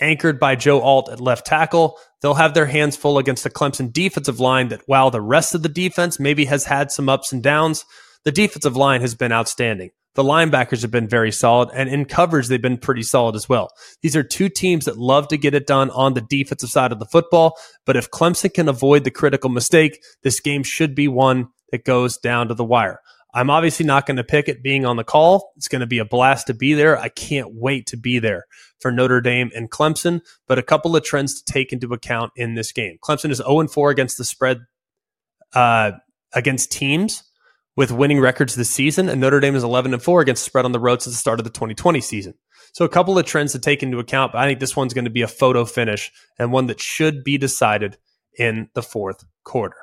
[0.00, 3.90] Anchored by Joe Alt at left tackle, they'll have their hands full against the Clemson
[3.90, 7.42] defensive line that while the rest of the defense maybe has had some ups and
[7.42, 7.86] downs,
[8.24, 9.92] the defensive line has been outstanding.
[10.18, 13.70] The linebackers have been very solid, and in coverage, they've been pretty solid as well.
[14.02, 16.98] These are two teams that love to get it done on the defensive side of
[16.98, 17.56] the football.
[17.86, 22.16] But if Clemson can avoid the critical mistake, this game should be one that goes
[22.16, 22.98] down to the wire.
[23.32, 25.52] I'm obviously not going to pick it being on the call.
[25.56, 26.98] It's going to be a blast to be there.
[26.98, 28.42] I can't wait to be there
[28.80, 32.54] for Notre Dame and Clemson, but a couple of trends to take into account in
[32.54, 32.96] this game.
[33.04, 34.62] Clemson is 0 4 against the spread
[35.54, 35.92] uh,
[36.34, 37.22] against teams
[37.78, 40.64] with winning records this season, and Notre Dame is 11 and 4 against the spread
[40.64, 42.34] on the road since the start of the 2020 season.
[42.72, 45.04] So a couple of trends to take into account, but I think this one's going
[45.04, 46.10] to be a photo finish
[46.40, 47.96] and one that should be decided
[48.36, 49.76] in the fourth quarter.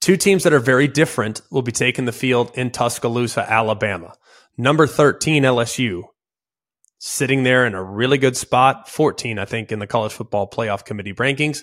[0.00, 4.14] Two teams that are very different will be taking the field in Tuscaloosa, Alabama.
[4.56, 6.04] Number 13, LSU,
[7.00, 10.84] sitting there in a really good spot, 14, I think, in the college football playoff
[10.84, 11.62] committee rankings,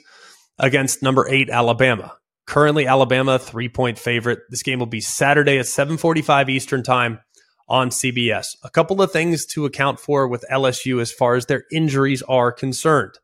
[0.60, 2.18] against number eight, Alabama.
[2.48, 4.40] Currently, Alabama, three point favorite.
[4.50, 7.20] This game will be Saturday at 745 Eastern time
[7.68, 8.56] on CBS.
[8.64, 12.54] A couple of things to account for with LSU as far as their injuries are
[12.54, 13.20] concerned.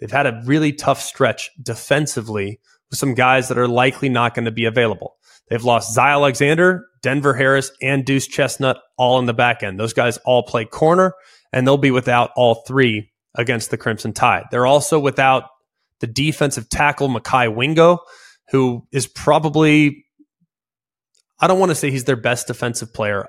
[0.00, 2.60] They've had a really tough stretch defensively
[2.90, 5.14] with some guys that are likely not going to be available.
[5.48, 9.78] They've lost Zy Alexander, Denver Harris, and Duce Chestnut all in the back end.
[9.78, 11.14] Those guys all play corner,
[11.52, 14.46] and they'll be without all three against the Crimson Tide.
[14.50, 15.44] They're also without
[16.00, 18.00] the defensive tackle, Mekhi Wingo,
[18.50, 20.04] who is probably,
[21.40, 23.26] I don't want to say he's their best defensive player,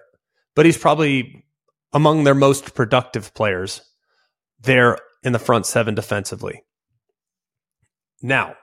[0.56, 1.46] but he's probably
[1.94, 3.82] among their most productive players
[4.60, 6.64] there in the front seven defensively.
[8.22, 8.56] Now,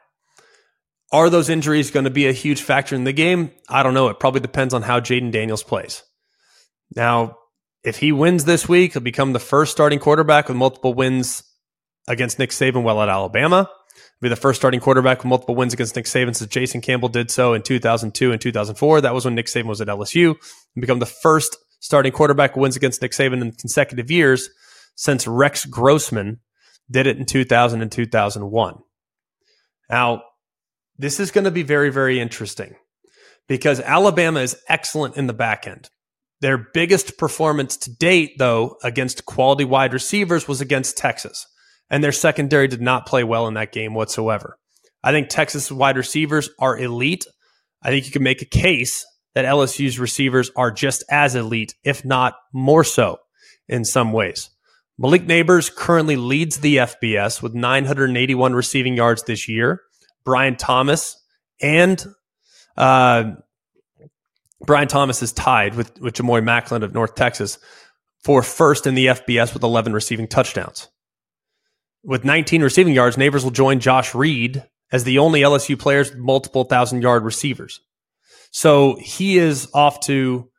[1.11, 3.51] are those injuries going to be a huge factor in the game?
[3.69, 4.09] I don't know.
[4.09, 6.03] It probably depends on how Jayden Daniels plays.
[6.97, 7.37] Now,
[7.85, 11.43] if he wins this week, he'll become the first starting quarterback with multiple wins
[12.09, 13.69] against Nick Saban while at Alabama.
[14.21, 17.31] Be the first starting quarterback with multiple wins against Nick Saban since Jason Campbell did
[17.31, 19.01] so in 2002 and 2004.
[19.01, 20.31] That was when Nick Saban was at LSU.
[20.31, 24.49] And become the first starting quarterback wins against Nick Saban in consecutive years
[24.95, 26.41] since Rex Grossman
[26.91, 28.79] did it in 2000 and 2001.
[29.91, 30.23] Now,
[30.99, 32.77] this is going to be very, very interesting
[33.49, 35.91] because Alabama is excellent in the back end.
[36.41, 41.47] Their biggest performance to date, though, against quality wide receivers was against Texas,
[41.93, 44.59] and their secondary did not play well in that game whatsoever.
[45.05, 47.27] I think Texas wide receivers are elite.
[47.83, 52.05] I think you can make a case that LSU's receivers are just as elite, if
[52.05, 53.19] not more so,
[53.69, 54.51] in some ways.
[54.99, 59.83] Malik Nabers currently leads the FBS with 981 receiving yards this year.
[60.25, 61.17] Brian Thomas
[61.61, 62.05] and
[62.77, 63.33] uh,
[64.65, 67.59] Brian Thomas is tied with, with Ja'Mori Maclin of North Texas
[68.23, 70.89] for first in the FBS with 11 receiving touchdowns.
[72.05, 76.19] With 19 receiving yards, Nabers will join Josh Reed as the only LSU players with
[76.19, 77.81] multiple thousand yard receivers.
[78.51, 80.51] So he is off to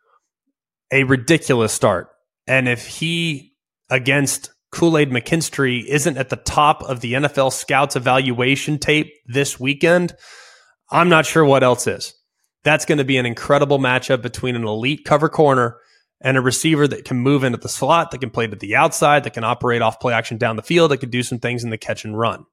[0.91, 2.09] a ridiculous start.
[2.47, 3.53] And if he,
[3.89, 9.59] against Kool Aid McKinstry isn't at the top of the NFL scouts evaluation tape this
[9.59, 10.15] weekend,
[10.89, 12.13] I'm not sure what else is.
[12.63, 15.77] That's going to be an incredible matchup between an elite cover corner
[16.23, 19.25] and a receiver that can move into the slot, that can play to the outside,
[19.25, 21.69] that can operate off play action down the field, that can do some things in
[21.69, 22.45] the catch and run.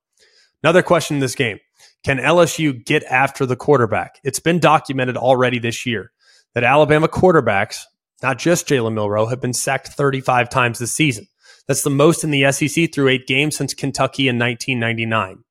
[0.62, 1.58] Another question in this game
[2.04, 4.18] Can LSU get after the quarterback?
[4.24, 6.10] It's been documented already this year
[6.54, 7.84] that Alabama quarterbacks,
[8.22, 11.28] not just Jalen Milroe, have been sacked 35 times this season.
[11.68, 15.44] That's the most in the SEC through eight games since Kentucky in 1999.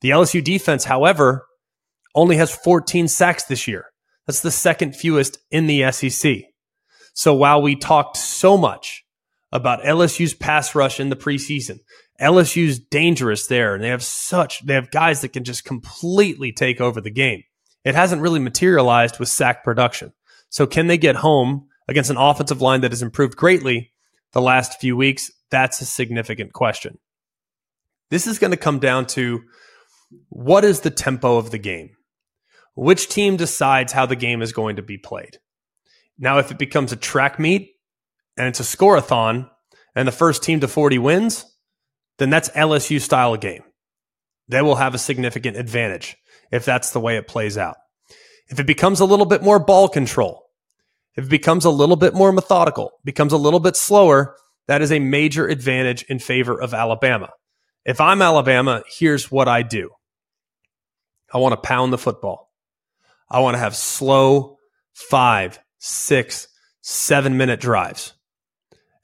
[0.00, 1.46] The LSU defense, however,
[2.14, 3.86] only has 14 sacks this year.
[4.26, 6.42] That's the second fewest in the SEC.
[7.16, 9.02] So while we talked so much
[9.50, 11.78] about LSU's pass rush in the preseason,
[12.20, 16.78] LSU's dangerous there, and they have such they have guys that can just completely take
[16.78, 17.42] over the game.
[17.84, 20.12] It hasn't really materialized with sack production.
[20.50, 23.92] So can they get home against an offensive line that has improved greatly
[24.32, 25.30] the last few weeks?
[25.50, 26.98] That's a significant question.
[28.10, 29.42] This is going to come down to
[30.28, 31.96] what is the tempo of the game?
[32.74, 35.38] Which team decides how the game is going to be played?
[36.18, 37.72] Now, if it becomes a track meet
[38.36, 39.50] and it's a scoreathon
[39.94, 41.44] and the first team to 40 wins,
[42.18, 43.62] then that's LSU style game.
[44.48, 46.16] They will have a significant advantage
[46.50, 47.76] if that's the way it plays out.
[48.48, 50.44] If it becomes a little bit more ball control,
[51.16, 54.36] if it becomes a little bit more methodical, becomes a little bit slower,
[54.68, 57.30] that is a major advantage in favor of Alabama.
[57.84, 59.90] If I'm Alabama, here's what I do
[61.32, 62.50] I want to pound the football.
[63.28, 64.58] I want to have slow
[64.94, 66.48] five, six,
[66.82, 68.12] seven minute drives.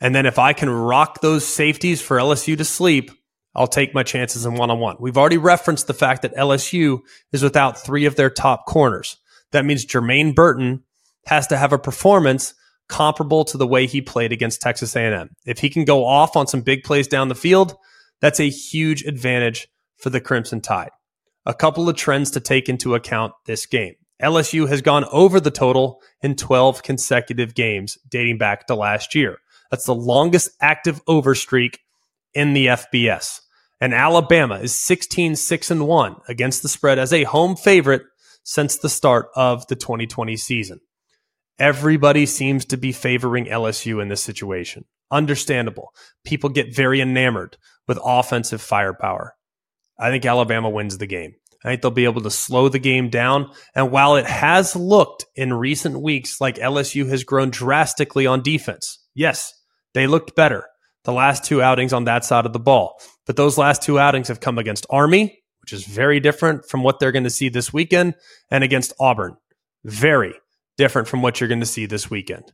[0.01, 3.11] And then if I can rock those safeties for LSU to sleep,
[3.55, 4.97] I'll take my chances in one on one.
[4.99, 7.01] We've already referenced the fact that LSU
[7.33, 9.19] is without three of their top corners.
[9.53, 10.83] That means Jermaine Burton
[11.27, 12.55] has to have a performance
[12.89, 15.31] comparable to the way he played against Texas A&M.
[15.47, 17.77] If he can go off on some big plays down the field,
[18.21, 19.69] that's a huge advantage
[19.99, 20.91] for the Crimson Tide.
[21.47, 23.95] A couple of trends to take into account this game.
[24.23, 29.39] LSU has gone over the total in 12 consecutive games dating back to last year.
[29.71, 31.81] That's the longest active over streak
[32.35, 33.41] in the FBS.
[33.81, 38.03] And Alabama is 16 6 and 1 against the spread as a home favorite
[38.45, 40.81] since the start of the 2020 season.
[41.59, 44.85] Everybody seems to be favoring LSU in this situation.
[45.11, 45.93] Understandable.
[46.25, 47.57] People get very enamored
[47.89, 49.35] with offensive firepower.
[49.99, 51.35] I think Alabama wins the game.
[51.65, 53.51] I think they'll be able to slow the game down.
[53.75, 58.99] And while it has looked in recent weeks like LSU has grown drastically on defense,
[59.15, 59.53] yes,
[59.95, 60.67] they looked better
[61.05, 63.01] the last two outings on that side of the ball.
[63.27, 66.99] But those last two outings have come against Army, which is very different from what
[66.99, 68.15] they're going to see this weekend,
[68.51, 69.37] and against Auburn.
[69.85, 70.35] Very
[70.77, 72.53] different from what you're going to see this weekend.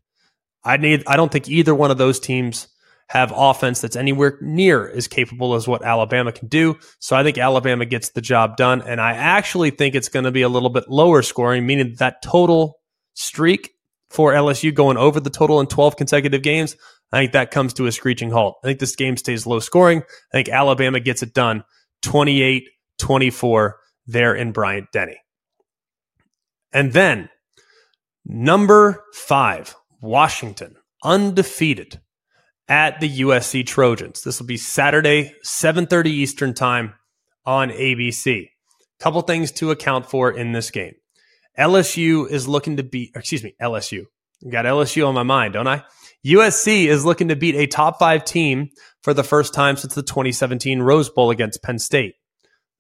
[0.65, 2.69] I need I don't think either one of those teams
[3.09, 6.77] have offense that's anywhere near as capable as what Alabama can do.
[6.99, 8.83] So I think Alabama gets the job done.
[8.83, 12.23] And I actually think it's going to be a little bit lower scoring, meaning that
[12.23, 12.79] total
[13.15, 13.71] streak
[14.11, 16.77] for LSU going over the total in 12 consecutive games,
[17.13, 18.57] I think that comes to a screeching halt.
[18.63, 20.03] I think this game stays low scoring.
[20.33, 21.65] I think Alabama gets it done
[22.03, 25.19] 28 24 there in Bryant Denny.
[26.73, 27.29] And then
[28.25, 32.01] number five, Washington, undefeated
[32.69, 34.23] at the USC Trojans.
[34.23, 36.95] This will be Saturday, 7:30 Eastern Time
[37.47, 38.51] on ABC.
[39.01, 40.95] Couple things to account for in this game.
[41.59, 44.05] LSU is looking to beat, excuse me, LSU.
[44.49, 45.85] Got LSU on my mind, don't I?
[46.27, 48.71] USC is looking to beat a top five team
[49.03, 52.14] for the first time since the 2017 Rose Bowl against Penn State.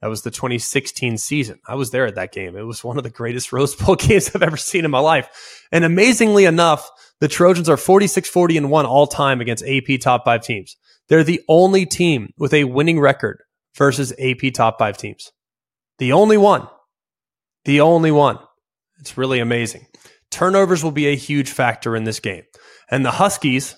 [0.00, 1.58] That was the 2016 season.
[1.66, 2.56] I was there at that game.
[2.56, 5.28] It was one of the greatest Rose Bowl games I've ever seen in my life.
[5.72, 6.88] And amazingly enough,
[7.20, 10.76] the Trojans are 46 40 and 1 all time against AP top five teams.
[11.08, 13.42] They're the only team with a winning record
[13.76, 15.32] versus AP top five teams.
[15.98, 16.68] The only one.
[17.64, 18.38] The only one.
[19.00, 19.86] It's really amazing.
[20.30, 22.44] Turnovers will be a huge factor in this game.
[22.90, 23.76] And the Huskies,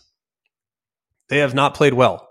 [1.29, 2.29] they have not played well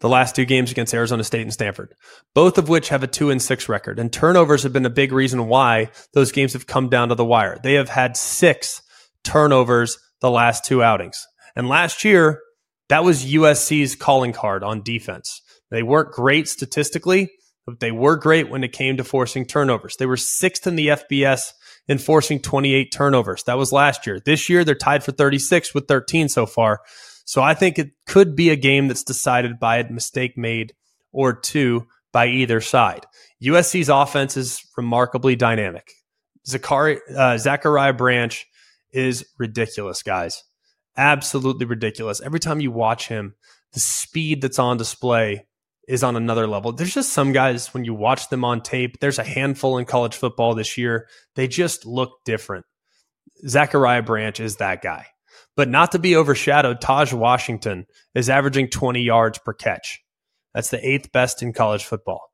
[0.00, 1.94] the last two games against Arizona State and Stanford,
[2.34, 3.98] both of which have a two and six record.
[3.98, 7.24] And turnovers have been a big reason why those games have come down to the
[7.24, 7.58] wire.
[7.62, 8.82] They have had six
[9.24, 11.26] turnovers the last two outings.
[11.56, 12.40] And last year,
[12.88, 15.42] that was USC's calling card on defense.
[15.70, 17.30] They weren't great statistically,
[17.66, 19.96] but they were great when it came to forcing turnovers.
[19.96, 21.52] They were sixth in the FBS
[21.86, 23.42] in forcing 28 turnovers.
[23.44, 24.20] That was last year.
[24.20, 26.80] This year, they're tied for 36 with 13 so far.
[27.24, 30.72] So I think it could be a game that's decided by a mistake made
[31.12, 33.04] or two by either side.
[33.42, 35.92] USC's offense is remarkably dynamic.
[36.48, 38.46] Zachari, uh, Zachariah Branch
[38.92, 40.44] is ridiculous, guys.
[40.96, 42.20] Absolutely ridiculous.
[42.20, 43.34] Every time you watch him,
[43.72, 45.46] the speed that's on display
[45.86, 46.72] is on another level.
[46.72, 50.16] There's just some guys, when you watch them on tape, there's a handful in college
[50.16, 51.08] football this year.
[51.34, 52.66] They just look different.
[53.46, 55.06] Zachariah Branch is that guy.
[55.56, 60.00] But not to be overshadowed, Tahj Washington is averaging 20 yards per catch.
[60.54, 62.32] That's the eighth best in college football.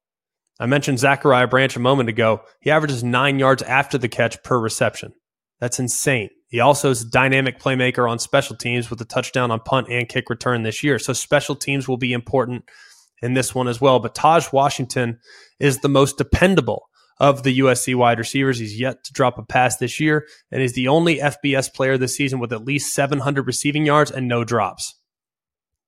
[0.58, 2.42] I mentioned Zachariah Branch a moment ago.
[2.60, 5.12] He averages nine yards after the catch per reception.
[5.60, 6.30] That's insane.
[6.54, 10.08] He also is a dynamic playmaker on special teams with a touchdown on punt and
[10.08, 11.00] kick return this year.
[11.00, 12.62] So special teams will be important
[13.20, 13.98] in this one as well.
[13.98, 15.18] But Tahj Washington
[15.58, 16.88] is the most dependable
[17.18, 18.60] of the USC wide receivers.
[18.60, 22.14] He's yet to drop a pass this year and is the only FBS player this
[22.14, 24.94] season with at least 700 receiving yards and no drops.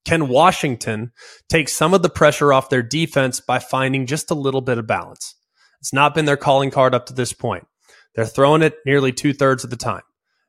[0.05, 1.13] Can Washington
[1.49, 4.89] take some of the pressure off their defense by finding just a little bit of
[4.89, 5.37] balance?
[5.79, 7.69] It's not been their calling card up to this point.
[8.17, 10.03] They're throwing it nearly two thirds of the time.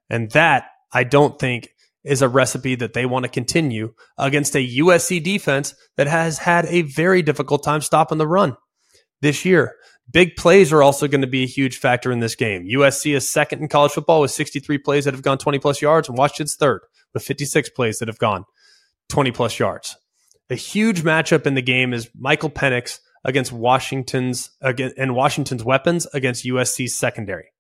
[0.10, 1.70] And that, I don't think,
[2.03, 6.66] is a recipe that they want to continue against a USC defense that has had
[6.68, 8.55] a very difficult time stopping the run
[9.22, 9.76] this year.
[10.10, 12.66] Big plays are also going to be a huge factor in this game.
[12.66, 16.08] USC is second in college football with 63 plays that have gone 20 plus yards,
[16.08, 16.82] and Washington's third
[17.14, 18.45] with 56 plays that have gone
[19.10, 19.97] 20 plus yards.
[20.49, 26.45] A huge matchup in the game is Michael Penix against Washington's and Washington's weapons against
[26.45, 27.51] USC's secondary.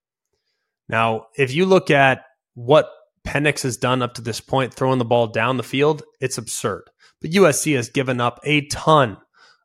[0.87, 2.23] Now, if you look at
[2.57, 2.89] what
[3.23, 6.89] Penix has done up to this point, throwing the ball down the field, it's absurd.
[7.21, 9.17] But USC has given up a ton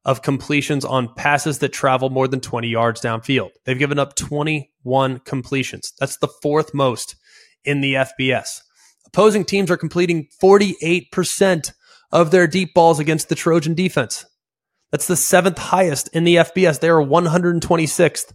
[0.04, 3.48] of completions on passes that travel more than 20 yards downfield.
[3.64, 5.94] They've given up 21 completions.
[5.98, 7.16] That's the fourth most
[7.64, 8.60] in the FBS.
[9.06, 11.72] Opposing teams are completing 48%
[12.10, 14.26] of their deep balls against the Trojan defense.
[14.90, 16.80] That's the seventh highest in the FBS.
[16.80, 18.34] They are 126th.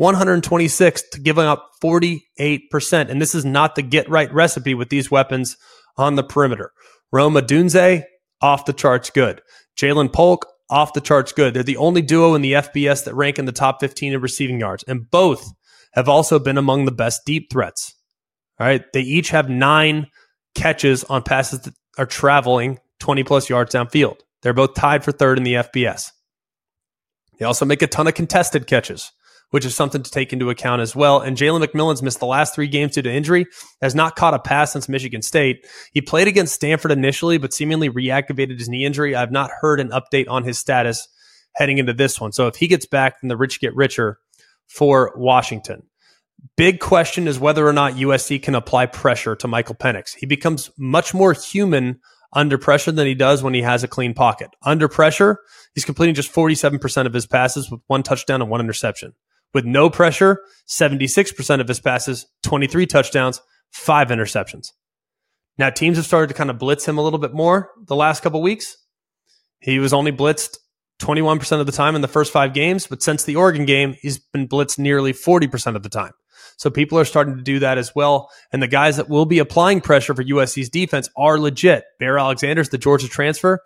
[0.00, 3.10] 126th, giving up 48%.
[3.10, 5.56] And this is not the get right recipe with these weapons
[5.96, 6.72] on the perimeter.
[7.12, 8.04] Rome Odunze,
[8.40, 9.42] off the charts good.
[9.78, 11.52] Ja'Lynn Polk, off the charts good.
[11.52, 14.60] They're the only duo in the FBS that rank in the top 15 in receiving
[14.60, 15.44] yards, and both
[15.92, 17.94] have also been among the best deep threats.
[18.58, 18.84] All right.
[18.92, 20.06] They each have nine
[20.54, 24.16] catches on passes that are traveling 20 plus yards downfield.
[24.42, 26.10] They're both tied for third in the FBS.
[27.38, 29.10] They also make a ton of contested catches,
[29.50, 31.20] which is something to take into account as well.
[31.20, 33.46] And Jalen McMillan's missed the last three games due to injury,
[33.82, 35.66] has not caught a pass since Michigan State.
[35.92, 39.14] He played against Stanford initially, but seemingly reactivated his knee injury.
[39.14, 41.08] I've not heard an update on his status
[41.54, 42.32] heading into this one.
[42.32, 44.18] So if he gets back, then the rich get richer
[44.68, 45.82] for Washington.
[46.56, 50.14] Big question is whether or not USC can apply pressure to Michael Penix.
[50.16, 52.00] He becomes much more human
[52.32, 54.50] under pressure than he does when he has a clean pocket.
[54.62, 55.40] Under pressure,
[55.74, 59.14] he's completing just 47% of his passes with one touchdown and one interception.
[59.52, 63.40] With no pressure, 76% of his passes, 23 touchdowns,
[63.72, 64.68] five interceptions.
[65.58, 68.22] Now, teams have started to kind of blitz him a little bit more the last
[68.22, 68.76] couple weeks.
[69.60, 70.56] He was only blitzed
[71.00, 74.18] 21% of the time in the first five games, but since the Oregon game, he's
[74.18, 76.12] been blitzed nearly 40% of the time.
[76.56, 78.30] So people are starting to do that as well.
[78.52, 81.84] And the guys that will be applying pressure for USC's defense are legit.
[81.98, 83.60] Bear Alexander's the Georgia transfer.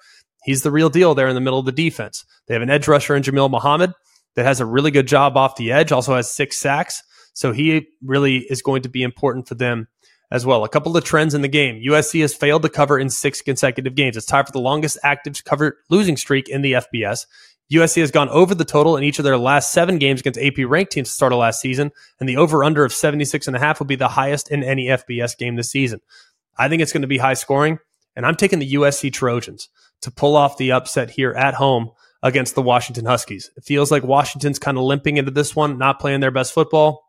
[0.44, 2.24] He's the real deal there in the middle of the defense.
[2.46, 3.94] They have an edge rusher in Jamil Muhammad
[4.36, 7.02] that has a really good job off the edge, also has six sacks.
[7.32, 9.88] So he really is going to be important for them
[10.30, 10.64] as well.
[10.64, 11.82] A couple of trends in the game.
[11.86, 14.16] USC has failed to cover in six consecutive games.
[14.16, 17.26] It's tied for the longest active cover losing streak in the FBS.
[17.72, 20.68] USC has gone over the total in each of their last seven games against AP
[20.68, 23.58] ranked teams to start of last season, and the over under of 76 and a
[23.58, 26.00] half will be the highest in any FBS game this season.
[26.58, 27.78] I think it's going to be high scoring,
[28.14, 29.70] and I'm taking the USC Trojans
[30.02, 31.90] to pull off the upset here at home
[32.24, 33.50] against the Washington Huskies.
[33.54, 37.04] It feels like Washington's kind of limping into this one, not playing their best football.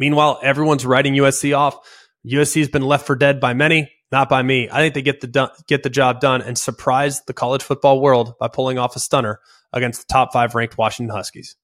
[0.00, 1.78] Meanwhile, everyone's writing USC off.
[2.26, 4.68] USC has been left for dead by many, not by me.
[4.68, 8.34] I think they get the get the job done and surprise the college football world
[8.40, 9.40] by pulling off a stunner
[9.72, 11.56] against the top five ranked Washington Huskies.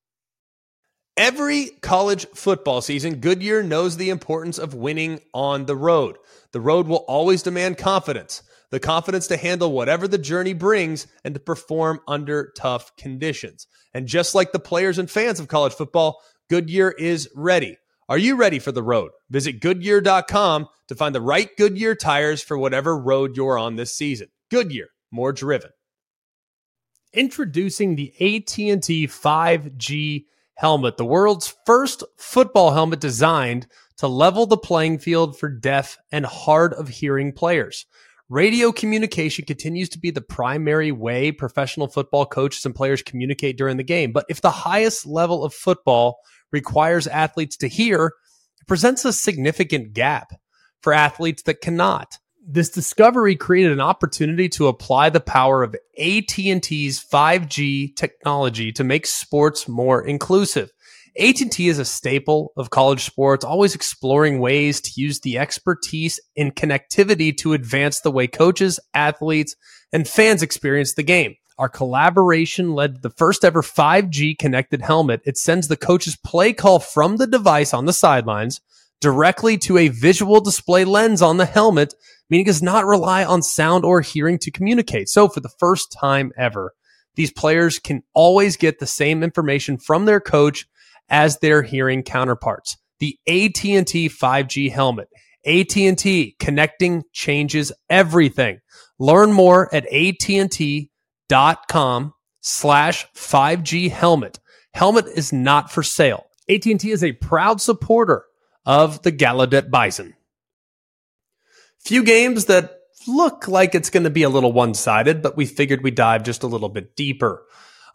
[1.17, 6.19] Every college football season, Goodyear knows the importance of winning on the road.
[6.53, 11.35] The road will always demand confidence the confidence to handle whatever the journey brings and
[11.35, 13.67] to perform under tough conditions.
[13.95, 17.79] And just like the players and fans of college football, Goodyear is ready.
[18.09, 19.11] Are you ready for the road?
[19.31, 24.29] Visit Goodyear.com to find the right Goodyear tires for whatever road you're on this season.
[24.51, 25.71] Goodyear, more driven.
[27.13, 34.99] Introducing the AT&T 5G helmet, the world's first football helmet designed to level the playing
[34.99, 37.87] field for deaf and hard of hearing players.
[38.29, 43.77] Radio communication continues to be the primary way professional football coaches and players communicate during
[43.77, 44.11] the game.
[44.11, 46.19] But if the highest level of football
[46.51, 48.07] requires athletes to hear,
[48.61, 50.33] it presents a significant gap
[50.81, 52.19] for athletes that cannot.
[52.45, 59.07] This discovery created an opportunity to apply the power of AT&T's 5G technology to make
[59.07, 60.73] sports more inclusive.
[61.19, 66.51] AT&T is a staple of college sports, always exploring ways to use the expertise in
[66.51, 69.57] connectivity to advance the way coaches, athletes,
[69.93, 71.35] and fans experience the game.
[71.59, 75.23] Our collaboration led to the first ever 5G connected helmet.
[75.25, 78.61] It sends the coach's play call from the device on the sidelines
[79.01, 81.95] directly to a visual display lens on the helmet,
[82.29, 85.09] meaning it does not rely on sound or hearing to communicate.
[85.09, 86.75] So for the first time ever,
[87.15, 90.67] these players can always get the same information from their coach
[91.09, 92.77] as their hearing counterparts.
[92.99, 95.09] The AT&T 5G helmet.
[95.45, 98.59] AT&T connecting changes everything.
[98.99, 100.93] Learn more at AT&T.com
[102.41, 104.41] slash 5G helmet.
[104.75, 106.27] Helmet is not for sale.
[106.49, 108.25] AT&T is a proud supporter
[108.65, 110.15] of the Gallaudet Bison.
[111.79, 112.73] Few games that
[113.07, 116.43] look like it's going to be a little one-sided, but we figured we'd dive just
[116.43, 117.45] a little bit deeper.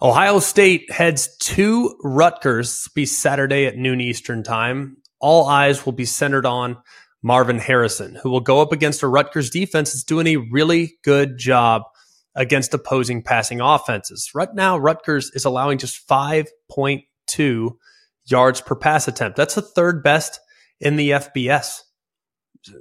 [0.04, 4.98] Ohio State heads to Rutgers, be Saturday at noon Eastern time.
[5.20, 6.78] All eyes will be centered on
[7.22, 11.38] Marvin Harrison, who will go up against a Rutgers defense that's doing a really good
[11.38, 11.84] job
[12.34, 14.32] against opposing passing offenses.
[14.34, 17.72] Right now, Rutgers is allowing just 5.2
[18.26, 19.38] yards per pass attempt.
[19.38, 20.40] That's the third best
[20.80, 21.82] in the FBS.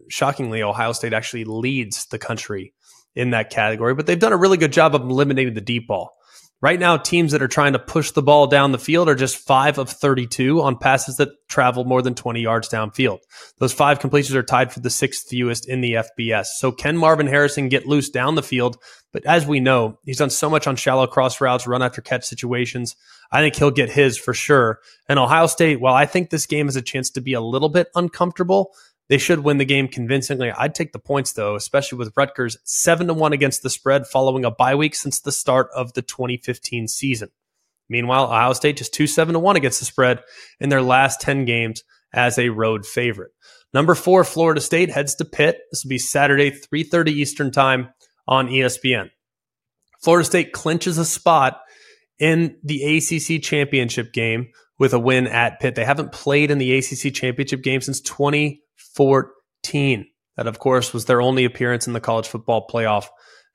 [0.08, 2.72] Shockingly, Ohio State actually leads the country
[3.14, 6.16] in that category, but they've done a really good job of eliminating the deep ball.
[6.62, 9.38] Right now, teams that are trying to push the ball down the field are just
[9.38, 13.20] five of 32 on passes that travel more than 20 yards downfield.
[13.58, 16.46] Those five completions are tied for the sixth fewest in the FBS.
[16.58, 18.76] So can Marvin Harrison get loose down the field?
[19.11, 22.24] But as we know, he's done so much on shallow cross routes, run after catch
[22.24, 22.94] situations.
[23.32, 24.80] I think he'll get his for sure.
[25.08, 27.70] And Ohio State, while I think this game has a chance to be a little
[27.70, 28.72] bit uncomfortable,
[29.11, 30.52] they should win the game convincingly.
[30.52, 34.44] I'd take the points though, especially with Rutgers seven to one against the spread following
[34.44, 37.30] a bye week since the start of the 2015 season.
[37.88, 40.20] Meanwhile, Ohio State just two seven to one against the spread
[40.61, 41.82] in their last 10 games
[42.14, 43.32] as a road favorite.
[43.74, 45.58] Number four, Florida State heads to Pitt.
[45.72, 47.88] This will be Saturday, 3.30 Eastern time
[48.28, 49.11] on ESPN.
[50.02, 51.61] Florida State clinches a spot
[52.20, 55.74] in the ACC championship game with a win at Pitt.
[55.74, 58.00] They haven't played in the ACC championship game since
[58.97, 60.07] 2014.
[60.36, 63.07] That, of course, was their only appearance in the college football playoff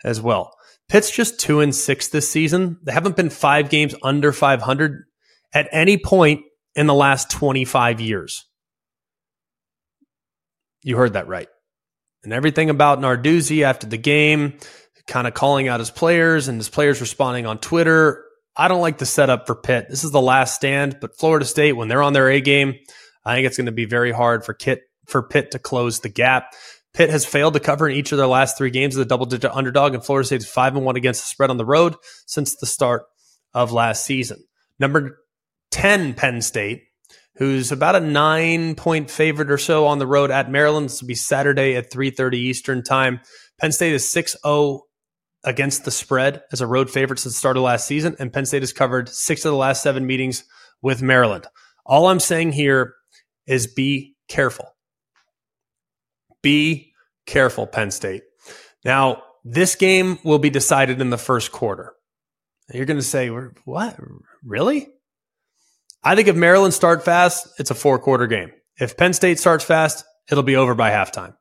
[0.04, 0.52] as well.
[0.88, 2.78] Pitt's just two and six this season.
[2.84, 5.06] They haven't been five games under 500
[5.54, 6.42] at any point
[6.76, 8.46] in the last 25 years.
[10.84, 11.48] You heard that right.
[12.24, 14.60] And everything about Narduzzi after the game,
[15.08, 18.24] kind of calling out his players and his players responding on Twitter.
[18.56, 19.88] I don't like the setup for Pitt.
[19.90, 22.76] This is the last stand, but Florida State, when they're on their A game,
[23.24, 26.10] I think it's going to be very hard for Kit for Pitt to close the
[26.10, 26.54] gap.
[26.94, 29.26] Pitt has failed to cover in each of their last three games as a double
[29.26, 31.96] digit underdog, and Florida State is five and one against the spread on the road
[32.26, 33.04] since the start
[33.54, 34.44] of last season.
[34.80, 35.18] Number
[35.72, 36.84] 10, Penn State,
[37.36, 40.86] who's about a nine point favorite or so on the road at Maryland.
[40.86, 43.20] This will be Saturday at 3.30 Eastern time.
[43.60, 44.82] Penn State is 6 0
[45.44, 48.46] against the spread as a road favorite since the start of last season, and Penn
[48.46, 50.44] State has covered six of the last seven meetings
[50.82, 51.46] with Maryland.
[51.86, 52.96] All I'm saying here
[53.46, 54.75] is be careful.
[56.46, 56.94] Be
[57.26, 58.22] careful, Penn State.
[58.84, 61.94] Now, this game will be decided in the first quarter.
[62.72, 63.98] You're going to say, what?
[64.44, 64.88] Really?
[66.04, 68.52] I think if Maryland start fast, it's a four quarter game.
[68.80, 71.34] If Penn State starts fast, it'll be over by halftime.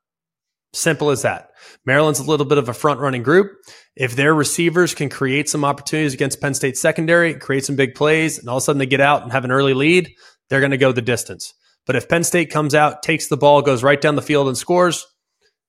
[0.73, 1.51] Simple as that.
[1.85, 3.53] Maryland's a little bit of a front running group.
[3.95, 8.39] If their receivers can create some opportunities against Penn State secondary, create some big plays,
[8.39, 10.11] and all of a sudden they get out and have an early lead,
[10.49, 11.53] they're going to go the distance.
[11.87, 14.57] But if Penn State comes out, takes the ball, goes right down the field and
[14.57, 15.07] scores,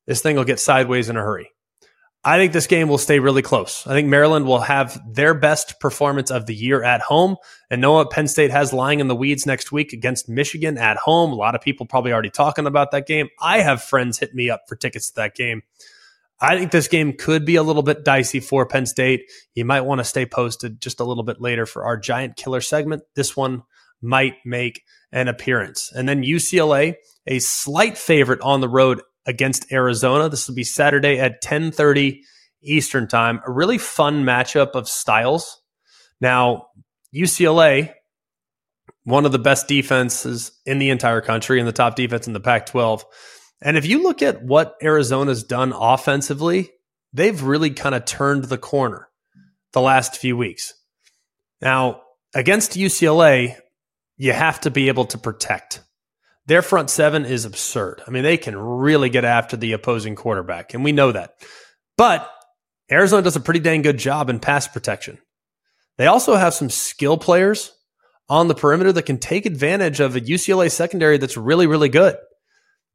[0.07, 1.51] this thing will get sideways in a hurry.
[2.28, 3.86] I think this game will stay really close.
[3.86, 7.36] I think Maryland will have their best performance of the year at home.
[7.70, 10.97] And know what Penn State has lying in the weeds next week against Michigan at
[10.97, 11.32] home.
[11.32, 13.30] A lot of people probably already talking about that game.
[13.39, 15.61] I have friends hit me up for tickets to that game.
[16.41, 19.32] I think this game could be a little bit dicey for Penn State.
[19.53, 22.59] You might want to stay posted just a little bit later for our giant killer
[22.59, 23.03] segment.
[23.13, 23.61] This one
[24.05, 24.81] might make
[25.11, 25.91] an appearance.
[25.93, 26.95] And then UCLA,
[27.27, 30.29] a slight favorite on the road against Arizona.
[30.29, 32.21] This will be Saturday at 10:30
[32.63, 33.41] Eastern Time.
[33.45, 35.61] A really fun matchup of styles.
[36.21, 36.67] Now,
[37.13, 37.93] UCLA,
[39.03, 42.39] one of the best defenses in the entire country and the top defense in the
[42.39, 43.03] Pac-12.
[43.61, 46.71] And if you look at what Arizona's done offensively,
[47.13, 49.07] they've really kind of turned the corner
[49.73, 50.73] the last few weeks.
[51.61, 52.01] Now,
[52.33, 53.57] against UCLA,
[54.18, 55.82] you have to be able to protect.
[56.47, 58.01] Their front seven is absurd.
[58.07, 61.36] I mean, they can really get after the opposing quarterback, and we know that.
[61.97, 62.30] But
[62.91, 65.18] Arizona does a pretty dang good job in pass protection.
[65.97, 67.72] They also have some skill players
[68.30, 72.16] on the perimeter that can take advantage of a UCLA secondary that's really, really good.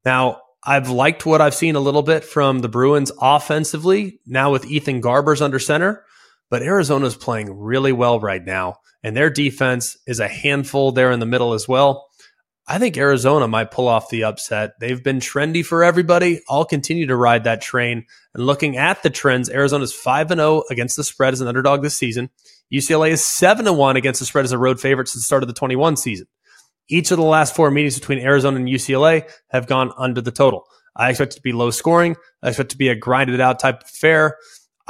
[0.04, 4.66] Now, I've liked what I've seen a little bit from the Bruins offensively now with
[4.66, 6.04] Ethan Garbers under center,
[6.50, 11.20] but Arizona's playing really well right now, and their defense is a handful there in
[11.20, 12.08] the middle as well.
[12.66, 14.78] I think Arizona might pull off the upset.
[14.78, 16.40] They've been trendy for everybody.
[16.48, 18.06] I'll continue to ride that train.
[18.32, 21.82] And looking at the trends, Arizona's 5 and 0 against the spread as an underdog
[21.82, 22.30] this season.
[22.72, 25.42] UCLA is 7 and 1 against the spread as a road favorite since the start
[25.42, 26.28] of the 21 season.
[26.88, 30.64] Each of the last four meetings between Arizona and UCLA have gone under the total.
[30.94, 32.16] I expect it to be low scoring.
[32.42, 34.36] I expect it to be a grinded out type of affair.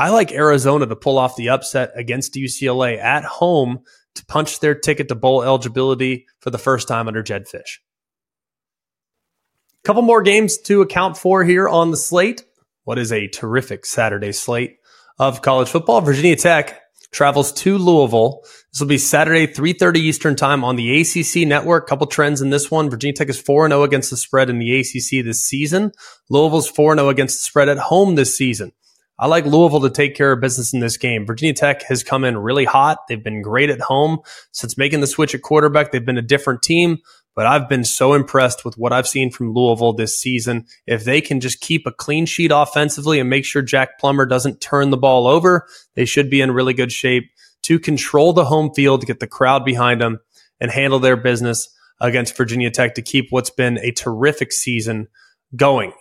[0.01, 3.81] I like Arizona to pull off the upset against UCLA at home
[4.15, 7.81] to punch their ticket to bowl eligibility for the first time under Jedd Fisch.
[9.85, 12.47] Couple more games to account for here on the slate.
[12.85, 14.79] What is a terrific Saturday slate
[15.19, 16.01] of college football?
[16.01, 16.81] Virginia Tech
[17.13, 18.41] travels to Louisville.
[18.73, 21.87] This will be Saturday, 3.30 Eastern time on the ACC network.
[21.87, 22.89] Couple trends in this one.
[22.89, 25.93] Virginia Tech is 4-0 against the spread in the ACC this season.
[26.31, 28.73] Louisville's 4-0 against the spread at home this season.
[29.21, 31.27] I like Louisville to take care of business in this game.
[31.27, 33.07] Virginia Tech has come in really hot.
[33.07, 35.93] They've been great at home since making the switch at quarterback.
[35.93, 37.01] They've been a different team,
[37.37, 40.65] but I've been so impressed with what I've seen from Louisville this season.
[40.87, 44.63] If they can just keep a clean sheet offensively and make sure Jack Plummer doesn't
[44.63, 45.67] turn the ball over,
[45.97, 47.31] they should be in really good shape
[47.65, 50.21] to control the home field, get the crowd behind them
[50.61, 51.69] and handle their business
[52.01, 55.09] against Virginia Tech to keep what's been a terrific season
[55.55, 55.93] going.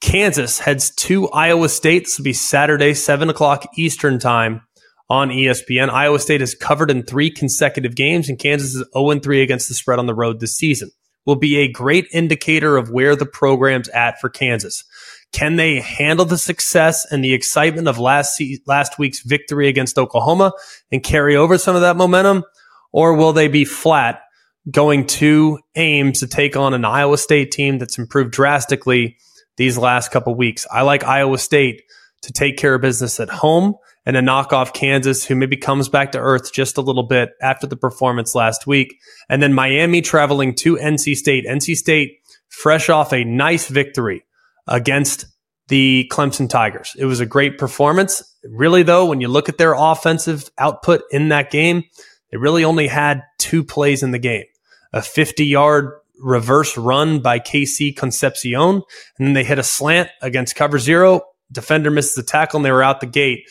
[0.00, 2.04] Kansas heads to Iowa State.
[2.04, 4.62] This will be Saturday, 7 o'clock Eastern Time
[5.10, 5.90] on ESPN.
[5.90, 9.74] Iowa State has covered in three consecutive games, and Kansas is 0 3 against the
[9.74, 10.90] spread on the road this season.
[11.26, 14.84] Will be a great indicator of where the program's at for Kansas.
[15.32, 19.98] Can they handle the success and the excitement of last se- last week's victory against
[19.98, 20.52] Oklahoma
[20.90, 22.44] and carry over some of that momentum,
[22.92, 24.22] or will they be flat
[24.70, 29.16] going to Ames to take on an Iowa State team that's improved drastically
[29.58, 30.66] these last couple weeks.
[30.72, 31.82] I like Iowa State
[32.22, 33.74] to take care of business at home
[34.06, 37.30] and to knock off Kansas, who maybe comes back to earth just a little bit
[37.42, 38.96] after the performance last week.
[39.28, 41.44] And then Miami traveling to NC State.
[41.44, 44.24] NC State fresh off a nice victory
[44.66, 45.26] against
[45.68, 46.96] the Clemson Tigers.
[46.98, 48.22] It was a great performance.
[48.44, 51.84] Really, though, when you look at their offensive output in that game,
[52.30, 54.44] they really only had two plays in the game
[54.94, 58.82] a 50 yard reverse run by KC Concepcion,
[59.18, 61.22] and then they hit a slant against cover zero.
[61.50, 63.48] Defender misses the tackle, and they were out the gate.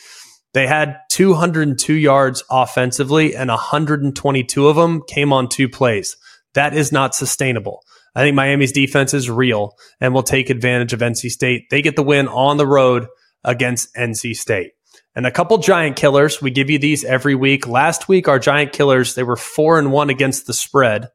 [0.54, 6.16] They had 202 yards offensively, and 122 of them came on two plays.
[6.54, 7.82] That is not sustainable.
[8.14, 11.70] I think Miami's defense is real and will take advantage of NC State.
[11.70, 13.06] They get the win on the road
[13.44, 14.72] against NC State.
[15.14, 16.40] And a couple giant killers.
[16.40, 17.66] We give you these every week.
[17.66, 21.08] Last week, our giant killers, they were four and one against the spread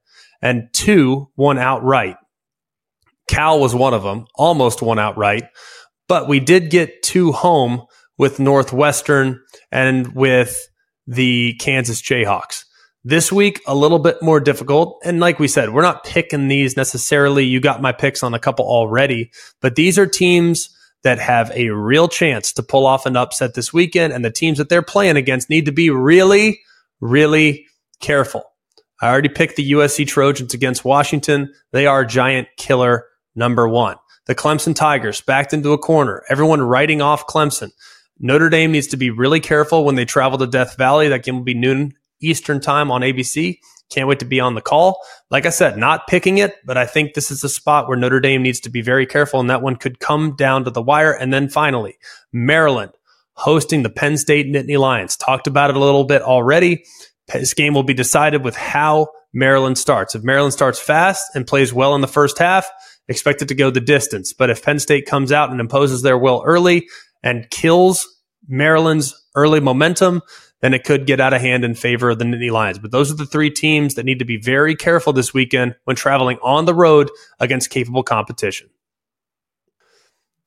[0.43, 2.17] and two won outright.
[3.29, 5.45] Cal was one of them, almost won outright,
[6.09, 7.85] but we did get two home
[8.17, 9.39] with Northwestern
[9.71, 10.67] and with
[11.07, 12.65] the Kansas Jayhawks.
[13.05, 15.01] This week, a little bit more difficult.
[15.03, 17.45] And like we said, we're not picking these necessarily.
[17.45, 19.31] You got my picks on a couple already,
[19.61, 20.69] but these are teams
[21.03, 24.13] that have a real chance to pull off an upset this weekend.
[24.13, 26.61] And the teams that they're playing against need to be really,
[27.01, 27.67] really
[27.99, 28.52] careful.
[29.03, 31.53] I already picked the USC Trojans against Washington.
[31.73, 33.03] They are giant killer
[33.35, 33.97] number one.
[34.27, 36.23] The Clemson Tigers backed into a corner.
[36.29, 37.71] Everyone writing off Clemson.
[38.17, 41.09] Notre Dame needs to be really careful when they travel to Death Valley.
[41.09, 43.59] That game will be noon Eastern time on ABC.
[43.89, 45.01] Can't wait to be on the call.
[45.29, 48.21] Like I said, not picking it, but I think this is a spot where Notre
[48.21, 51.11] Dame needs to be very careful, and that one could come down to the wire.
[51.11, 51.97] And then finally,
[52.31, 52.93] Maryland
[53.33, 55.17] hosting the Penn State Nittany Lions.
[55.17, 56.85] Talked about it a little bit already.
[57.31, 60.15] This game will be decided with how Maryland starts.
[60.15, 62.69] If Maryland starts fast and plays well in the first half,
[63.07, 64.33] expect it to go the distance.
[64.33, 66.87] But if Penn State comes out and imposes their will early
[67.23, 68.07] and kills
[68.47, 70.21] Maryland's early momentum,
[70.61, 72.79] then it could get out of hand in favor of the Nittany Lions.
[72.79, 75.95] But those are the three teams that need to be very careful this weekend when
[75.95, 77.09] traveling on the road
[77.39, 78.69] against capable competition.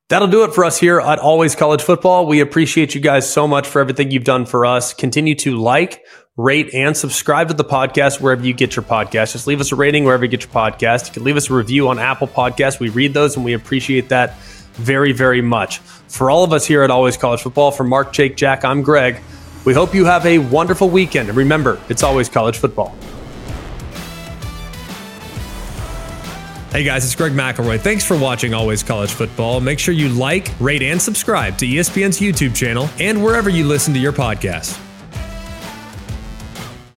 [0.08, 2.26] That'll do it for us here at Always College Football.
[2.26, 4.94] We appreciate you guys so much for everything you've done for us.
[4.94, 6.04] Continue to like,
[6.36, 9.32] rate, and subscribe to the podcast wherever you get your podcast.
[9.32, 11.06] Just leave us a rating wherever you get your podcast.
[11.06, 12.78] You can leave us a review on Apple Podcasts.
[12.78, 14.36] We read those and we appreciate that
[14.74, 15.78] very, very much.
[15.78, 19.20] For all of us here at Always College Football, from Mark, Jake, Jack, I'm Greg.
[19.64, 21.28] We hope you have a wonderful weekend.
[21.28, 22.94] And remember, it's always college football.
[26.70, 27.80] Hey guys, it's Greg McElroy.
[27.80, 29.62] Thanks for watching Always College Football.
[29.62, 33.94] Make sure you like, rate, and subscribe to ESPN's YouTube channel and wherever you listen
[33.94, 34.85] to your podcasts.